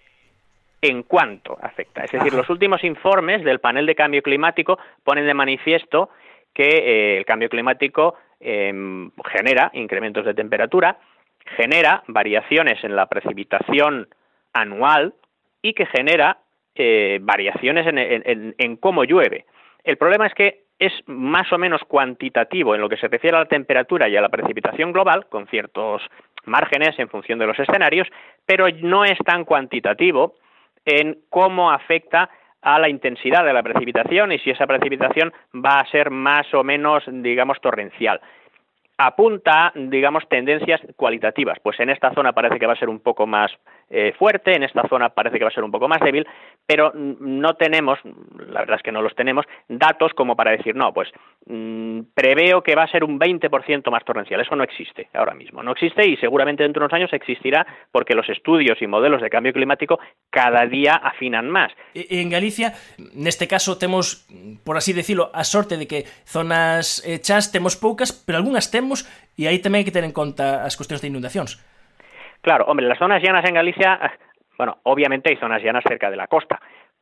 en 0.80 1.02
cuánto 1.02 1.58
afecta. 1.60 2.04
Es 2.04 2.12
decir, 2.12 2.32
los 2.32 2.48
últimos 2.48 2.84
informes 2.84 3.44
del 3.44 3.58
panel 3.58 3.86
de 3.86 3.94
cambio 3.94 4.22
climático 4.22 4.78
ponen 5.04 5.26
de 5.26 5.34
manifiesto 5.34 6.10
que 6.54 6.68
eh, 6.68 7.18
el 7.18 7.24
cambio 7.24 7.48
climático 7.48 8.14
em, 8.40 9.10
genera 9.32 9.70
incrementos 9.74 10.24
de 10.24 10.34
temperatura, 10.34 10.98
genera 11.56 12.02
variaciones 12.06 12.82
en 12.84 12.96
la 12.96 13.06
precipitación 13.06 14.08
anual 14.52 15.14
y 15.62 15.74
que 15.74 15.86
genera 15.86 16.38
eh, 16.74 17.18
variaciones 17.20 17.86
en, 17.86 18.76
cómo 18.76 19.04
llueve. 19.04 19.46
El 19.84 19.96
problema 19.96 20.26
es 20.26 20.34
que 20.34 20.64
es 20.78 20.92
más 21.06 21.52
o 21.52 21.58
menos 21.58 21.82
cuantitativo 21.84 22.74
en 22.74 22.80
lo 22.80 22.88
que 22.88 22.96
se 22.96 23.08
refiere 23.08 23.36
a 23.36 23.40
la 23.40 23.46
temperatura 23.46 24.08
y 24.08 24.16
a 24.16 24.20
la 24.20 24.28
precipitación 24.28 24.92
global, 24.92 25.26
con 25.28 25.46
ciertos 25.48 26.02
márgenes 26.44 26.98
en 26.98 27.08
función 27.08 27.38
de 27.38 27.46
los 27.46 27.58
escenarios, 27.58 28.08
pero 28.46 28.66
no 28.82 29.04
es 29.04 29.18
tan 29.18 29.44
cuantitativo 29.44 30.34
en 30.84 31.18
cómo 31.28 31.70
afecta 31.70 32.30
a 32.62 32.78
la 32.78 32.88
intensidad 32.88 33.44
de 33.44 33.52
la 33.52 33.62
precipitación 33.62 34.32
y 34.32 34.38
si 34.38 34.50
esa 34.50 34.66
precipitación 34.66 35.32
va 35.54 35.80
a 35.80 35.90
ser 35.90 36.10
más 36.10 36.52
o 36.54 36.64
menos, 36.64 37.04
digamos, 37.06 37.60
torrencial 37.60 38.20
apunta, 39.00 39.72
digamos, 39.74 40.28
tendencias 40.28 40.80
cualitativas. 40.96 41.58
Pues 41.62 41.80
en 41.80 41.88
esta 41.88 42.12
zona 42.12 42.32
parece 42.32 42.58
que 42.58 42.66
va 42.66 42.74
a 42.74 42.78
ser 42.78 42.90
un 42.90 43.00
poco 43.00 43.26
más 43.26 43.50
eh, 43.90 44.12
fuerte, 44.18 44.54
en 44.54 44.62
esta 44.62 44.88
zona 44.88 45.08
parece 45.08 45.36
que 45.36 45.44
va 45.44 45.50
a 45.50 45.54
ser 45.54 45.64
un 45.64 45.72
poco 45.72 45.88
más 45.88 46.00
débil, 46.00 46.26
pero 46.64 46.92
no 46.94 47.54
tenemos, 47.54 47.98
la 48.38 48.60
verdad 48.60 48.76
es 48.76 48.82
que 48.82 48.92
no 48.92 49.02
los 49.02 49.14
tenemos, 49.16 49.44
datos 49.68 50.12
como 50.14 50.36
para 50.36 50.52
decir, 50.52 50.76
no, 50.76 50.92
pues 50.94 51.08
mm, 51.46 52.02
preveo 52.14 52.62
que 52.62 52.76
va 52.76 52.84
a 52.84 52.90
ser 52.90 53.02
un 53.02 53.18
20% 53.18 53.90
más 53.90 54.04
torrencial. 54.04 54.40
Eso 54.40 54.54
no 54.54 54.62
existe 54.62 55.08
ahora 55.14 55.34
mismo. 55.34 55.62
No 55.62 55.72
existe 55.72 56.06
y 56.06 56.16
seguramente 56.18 56.62
dentro 56.62 56.80
de 56.80 56.84
unos 56.84 56.94
años 56.94 57.12
existirá 57.12 57.66
porque 57.90 58.14
los 58.14 58.28
estudios 58.28 58.80
y 58.80 58.86
modelos 58.86 59.20
de 59.20 59.30
cambio 59.30 59.52
climático 59.52 59.98
cada 60.30 60.66
día 60.66 60.94
afinan 60.94 61.50
más. 61.50 61.72
En 61.94 62.30
Galicia, 62.30 62.74
en 62.98 63.26
este 63.26 63.48
caso, 63.48 63.76
tenemos, 63.76 64.28
por 64.64 64.76
así 64.76 64.92
decirlo, 64.92 65.30
a 65.34 65.42
sorte 65.42 65.76
de 65.76 65.88
que 65.88 66.04
zonas 66.24 67.02
hechas 67.04 67.50
tenemos 67.50 67.76
pocas, 67.76 68.12
pero 68.12 68.38
algunas 68.38 68.70
tenemos 68.70 69.08
y 69.36 69.46
ahí 69.46 69.58
también 69.58 69.80
hay 69.80 69.84
que 69.84 69.90
tener 69.90 70.06
en 70.06 70.12
cuenta 70.12 70.62
las 70.62 70.76
cuestiones 70.76 71.02
de 71.02 71.08
inundaciones. 71.08 71.58
Claro, 72.40 72.64
hombre, 72.66 72.86
las 72.86 72.98
zonas 72.98 73.22
llanas 73.22 73.44
en 73.44 73.54
Galicia, 73.54 73.98
bueno, 74.58 74.78
obviamente 74.84 75.30
hay 75.30 75.36
zonas 75.36 75.62
llanas 75.62 75.84
cerca 75.86 76.10
de 76.10 76.16
la 76.16 76.26
costa, 76.26 76.60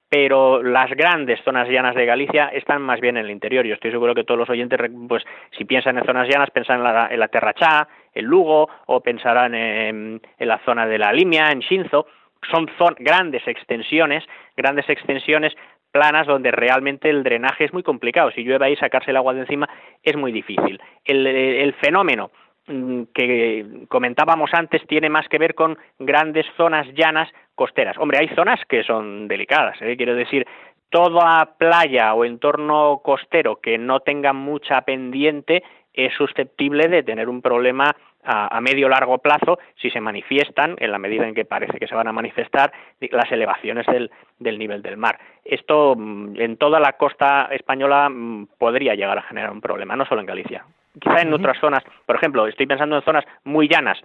pero 0.08 0.62
las 0.62 0.90
grandes 0.90 1.40
zonas 1.44 1.68
llanas 1.68 1.94
de 1.94 2.06
Galicia 2.06 2.48
están 2.48 2.80
más 2.80 2.98
bien 3.00 3.18
en 3.18 3.26
el 3.26 3.30
interior. 3.30 3.66
Yo 3.66 3.74
estoy 3.74 3.90
seguro 3.90 4.14
que 4.14 4.24
todos 4.24 4.38
los 4.38 4.48
oyentes, 4.48 4.80
pues, 5.06 5.22
si 5.56 5.64
piensan 5.64 5.98
en 5.98 6.06
zonas 6.06 6.28
llanas, 6.28 6.50
pensarán 6.50 6.86
en 6.86 6.94
la, 6.94 7.08
en 7.10 7.20
la 7.20 7.28
Terrachá, 7.28 7.88
en 8.14 8.24
Lugo, 8.24 8.68
o 8.86 9.00
pensarán 9.00 9.54
en, 9.54 10.20
la 10.38 10.58
zona 10.64 10.86
de 10.86 10.98
la 10.98 11.12
Limia, 11.12 11.50
en 11.50 11.60
Shinzo. 11.60 12.06
Son 12.50 12.66
grandes 12.98 13.46
extensiones, 13.46 14.24
grandes 14.56 14.88
extensiones 14.88 15.54
planas 15.90 16.26
donde 16.26 16.50
realmente 16.50 17.10
el 17.10 17.22
drenaje 17.22 17.64
es 17.64 17.72
muy 17.72 17.82
complicado. 17.82 18.30
Si 18.30 18.44
llueve 18.44 18.66
ahí, 18.66 18.76
sacarse 18.76 19.10
el 19.10 19.16
agua 19.16 19.34
de 19.34 19.40
encima 19.40 19.68
es 20.02 20.16
muy 20.16 20.32
difícil. 20.32 20.80
El, 21.04 21.74
fenómeno 21.74 22.30
que 23.14 23.86
comentábamos 23.88 24.50
antes 24.52 24.86
tiene 24.86 25.08
más 25.08 25.28
que 25.28 25.38
ver 25.38 25.54
con 25.54 25.78
grandes 25.98 26.46
zonas 26.56 26.86
llanas 26.94 27.28
costeras. 27.54 27.96
Hombre, 27.98 28.18
hay 28.18 28.28
zonas 28.34 28.60
que 28.68 28.82
son 28.84 29.28
delicadas, 29.28 29.80
¿eh? 29.80 29.96
quiero 29.96 30.14
decir, 30.14 30.46
toda 30.90 31.56
playa 31.58 32.14
o 32.14 32.24
entorno 32.24 33.00
costero 33.02 33.56
que 33.56 33.78
no 33.78 34.00
tenga 34.00 34.32
mucha 34.32 34.82
pendiente 34.82 35.62
es 35.92 36.14
susceptible 36.14 36.88
de 36.88 37.02
tener 37.02 37.28
un 37.28 37.42
problema 37.42 37.94
a, 38.24 38.60
medio 38.60 38.88
largo 38.88 39.18
plazo 39.18 39.58
si 39.80 39.90
se 39.90 40.00
manifiestan, 40.00 40.76
en 40.78 40.92
la 40.92 40.98
medida 40.98 41.26
en 41.26 41.34
que 41.34 41.44
parece 41.44 41.78
que 41.78 41.86
se 41.86 41.94
van 41.94 42.08
a 42.08 42.12
manifestar, 42.12 42.72
las 43.00 43.32
elevaciones 43.32 43.86
del, 43.86 44.10
del 44.38 44.58
nivel 44.58 44.82
del 44.82 44.96
mar. 44.96 45.18
Esto 45.44 45.94
mm, 45.96 46.40
en 46.40 46.56
toda 46.56 46.78
la 46.78 46.92
costa 46.92 47.48
española 47.50 48.08
mm, 48.08 48.48
podría 48.58 48.94
llegar 48.94 49.18
a 49.18 49.22
generar 49.22 49.50
un 49.50 49.60
problema, 49.60 49.96
no 49.96 50.04
solo 50.04 50.20
en 50.20 50.26
Galicia. 50.26 50.64
Quizá 51.00 51.20
en 51.20 51.32
otras 51.32 51.58
zonas, 51.58 51.82
por 52.06 52.16
ejemplo, 52.16 52.46
estoy 52.46 52.66
pensando 52.66 52.96
en 52.96 53.02
zonas 53.02 53.24
muy 53.44 53.68
llanas, 53.68 53.98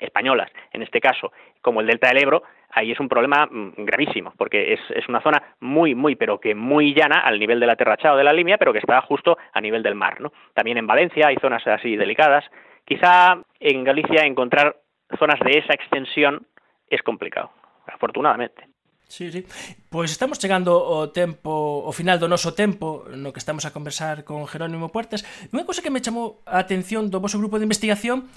españolas, 0.00 0.50
en 0.72 0.82
este 0.82 1.00
caso, 1.00 1.32
como 1.60 1.80
el 1.80 1.86
delta 1.86 2.08
del 2.08 2.22
Ebro, 2.22 2.42
ahí 2.70 2.92
es 2.92 3.00
un 3.00 3.08
problema 3.08 3.46
mm, 3.46 3.72
gravísimo, 3.78 4.32
porque 4.36 4.74
es, 4.74 4.80
es, 4.90 5.08
una 5.08 5.20
zona 5.20 5.42
muy, 5.60 5.94
muy, 5.94 6.14
pero 6.14 6.38
que 6.38 6.54
muy 6.54 6.94
llana 6.94 7.20
al 7.20 7.38
nivel 7.38 7.58
de 7.58 7.66
la 7.66 7.76
o 8.12 8.16
de 8.16 8.24
la 8.24 8.32
Limia, 8.32 8.58
pero 8.58 8.72
que 8.72 8.78
está 8.78 9.00
justo 9.00 9.36
a 9.52 9.60
nivel 9.60 9.82
del 9.82 9.96
mar. 9.96 10.20
¿no? 10.20 10.32
También 10.54 10.78
en 10.78 10.86
Valencia 10.86 11.26
hay 11.26 11.36
zonas 11.36 11.66
así 11.66 11.96
delicadas, 11.96 12.44
Quizá 12.88 13.42
en 13.60 13.84
Galicia 13.84 14.24
encontrar 14.24 14.74
zonas 15.18 15.38
de 15.40 15.58
esa 15.58 15.74
extensión 15.74 16.46
es 16.88 17.02
complicado, 17.02 17.50
afortunadamente. 17.86 18.66
Sí, 19.08 19.32
sí. 19.32 19.46
Pois 19.88 20.12
estamos 20.12 20.38
chegando 20.38 20.76
ao 20.76 21.08
tempo, 21.16 21.80
ao 21.88 21.96
final 21.96 22.20
do 22.20 22.28
noso 22.28 22.52
tempo, 22.52 23.08
no 23.16 23.32
que 23.32 23.40
estamos 23.40 23.64
a 23.64 23.72
conversar 23.72 24.20
con 24.28 24.44
Jerónimo 24.44 24.92
Puertas. 24.92 25.24
Unha 25.48 25.64
cousa 25.64 25.80
que 25.80 25.88
me 25.88 26.04
chamou 26.04 26.44
a 26.44 26.60
atención 26.60 27.08
do 27.08 27.16
vosso 27.16 27.40
grupo 27.40 27.56
de 27.56 27.64
investigación 27.64 28.28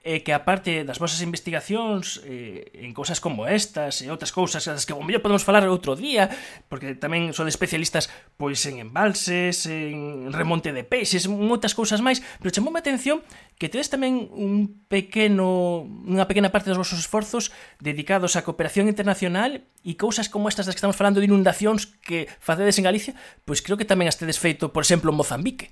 e 0.00 0.24
que 0.24 0.32
aparte 0.32 0.80
das 0.88 0.96
vosas 0.96 1.20
investigacións 1.20 2.24
eh, 2.24 2.72
en 2.72 2.96
cousas 2.96 3.20
como 3.20 3.44
estas 3.44 4.00
e 4.00 4.08
outras 4.08 4.32
cousas 4.32 4.64
das 4.64 4.88
que 4.88 4.96
o 4.96 5.04
mellor 5.04 5.20
podemos 5.20 5.44
falar 5.44 5.68
outro 5.68 5.92
día, 5.92 6.32
porque 6.72 6.96
tamén 6.96 7.36
son 7.36 7.52
especialistas 7.52 8.08
pois 8.40 8.64
en 8.64 8.80
embalses, 8.80 9.68
en 9.68 10.32
remonte 10.32 10.72
de 10.72 10.88
peixes, 10.88 11.28
moitas 11.28 11.76
cousas 11.76 12.00
máis, 12.00 12.24
pero 12.40 12.48
chamoume 12.48 12.80
a 12.80 12.84
atención 12.84 13.20
que 13.60 13.68
tedes 13.68 13.92
tamén 13.92 14.32
un 14.32 14.80
pequeno 14.88 15.84
unha 15.84 16.24
pequena 16.24 16.48
parte 16.48 16.72
dos 16.72 16.80
vosos 16.80 16.96
esforzos 16.96 17.52
dedicados 17.76 18.40
á 18.40 18.40
cooperación 18.40 18.88
internacional 18.88 19.68
e 19.84 19.92
cousas 20.00 20.32
como 20.32 20.48
estas 20.48 20.64
das 20.64 20.72
que 20.72 20.80
estamos 20.80 20.96
falando 20.96 21.20
de 21.20 21.28
inundacións 21.28 21.92
que 22.00 22.24
facedes 22.40 22.80
en 22.80 22.88
Galicia, 22.88 23.12
pois 23.44 23.60
creo 23.60 23.76
que 23.76 23.84
tamén 23.84 24.08
as 24.08 24.16
tedes 24.16 24.40
feito, 24.40 24.72
por 24.72 24.80
exemplo, 24.80 25.12
en 25.12 25.20
Mozambique. 25.20 25.68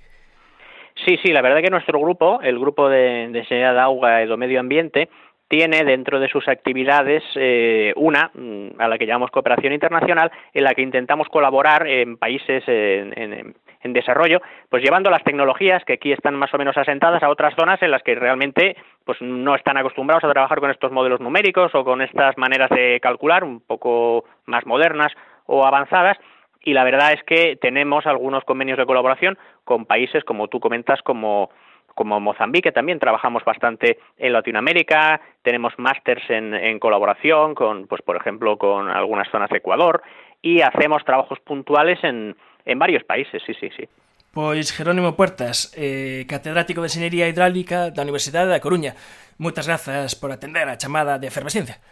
Sí, 1.09 1.19
sí, 1.23 1.33
la 1.33 1.41
verdad 1.41 1.63
que 1.63 1.71
nuestro 1.71 1.99
grupo, 1.99 2.39
el 2.43 2.59
grupo 2.59 2.87
de, 2.91 3.29
de 3.31 3.43
Seguridad 3.47 3.73
de 3.73 3.81
Agua 3.81 4.23
y 4.23 4.29
de 4.29 4.37
Medio 4.37 4.61
Ambiente, 4.61 5.09
tiene 5.49 5.83
dentro 5.83 6.21
de 6.21 6.29
sus 6.29 6.47
actividades 6.49 7.23
eh, 7.35 7.95
una, 7.97 8.31
mm, 8.35 8.79
a 8.79 8.89
la 8.89 8.99
que 8.99 9.07
llamamos 9.07 9.31
cooperación 9.31 9.73
internacional, 9.73 10.31
en 10.53 10.65
la 10.65 10.75
que 10.75 10.83
intentamos 10.83 11.29
colaborar 11.29 11.87
en 11.87 12.19
países 12.19 12.63
en, 12.67 13.19
en, 13.19 13.55
en, 13.81 13.93
desarrollo, 13.95 14.43
pues 14.69 14.83
llevando 14.83 15.09
las 15.09 15.25
tecnologías 15.25 15.83
que 15.87 15.95
aquí 15.95 16.13
están 16.13 16.35
más 16.35 16.53
o 16.53 16.59
menos 16.59 16.77
asentadas 16.77 17.23
a 17.23 17.31
otras 17.31 17.55
zonas 17.59 17.81
en 17.81 17.91
las 17.91 18.03
que 18.03 18.15
realmente 18.15 18.77
pues 19.07 19.17
no 19.23 19.55
están 19.55 19.79
acostumbrados 19.79 20.25
a 20.25 20.31
trabajar 20.31 20.61
con 20.61 20.71
estos 20.71 20.93
modelos 20.93 21.21
numéricos 21.21 21.75
o 21.75 21.85
con 21.85 22.03
estas 22.03 22.37
maneras 22.37 22.69
de 22.69 23.01
calcular 23.01 23.45
un 23.45 23.61
poco 23.61 24.27
más 24.45 24.67
modernas 24.67 25.15
o 25.47 25.65
avanzadas 25.65 26.19
y 26.63 26.73
la 26.73 26.85
verdad 26.85 27.13
es 27.13 27.23
que 27.25 27.57
tenemos 27.57 28.07
algunos 28.07 28.45
convenios 28.45 28.79
de 28.79 28.87
colaboración 28.87 29.39
con 29.65 29.87
países, 29.87 30.25
como 30.25 30.49
tú 30.49 30.61
comentas, 30.61 31.01
como 31.03 31.51
como 31.95 32.21
Mozambique 32.21 32.71
también 32.71 33.01
trabajamos 33.01 33.45
bastante 33.45 33.99
en 34.19 34.33
Latinoamérica, 34.33 35.21
tenemos 35.43 35.73
másters 35.79 36.23
en, 36.31 36.55
en, 36.55 36.79
colaboración 36.79 37.57
con, 37.57 37.89
pues 37.89 38.03
por 38.03 38.15
ejemplo, 38.15 38.57
con 38.57 38.89
algunas 38.89 39.29
zonas 39.33 39.51
de 39.51 39.59
Ecuador 39.59 40.01
y 40.41 40.61
hacemos 40.61 41.05
trabajos 41.05 41.41
puntuales 41.41 41.99
en, 42.05 42.37
en 42.65 42.79
varios 42.79 43.03
países, 43.03 43.43
sí, 43.45 43.53
sí, 43.59 43.69
sí. 43.77 43.89
Pois 44.33 44.71
Jerónimo 44.71 45.17
Puertas, 45.17 45.75
eh, 45.77 46.25
catedrático 46.29 46.83
de 46.83 46.87
Enxeñería 46.87 47.27
Hidráulica 47.27 47.91
da 47.91 48.07
Universidade 48.07 48.47
da 48.47 48.63
Coruña. 48.63 48.95
Moitas 49.43 49.67
grazas 49.67 50.15
por 50.15 50.31
atender 50.31 50.71
a 50.71 50.79
chamada 50.79 51.19
de 51.19 51.27
efervesciencia. 51.27 51.83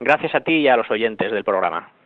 Gracias 0.00 0.32
a 0.32 0.40
ti 0.40 0.64
e 0.64 0.70
a 0.72 0.80
los 0.80 0.88
oyentes 0.88 1.28
del 1.28 1.44
programa. 1.44 1.99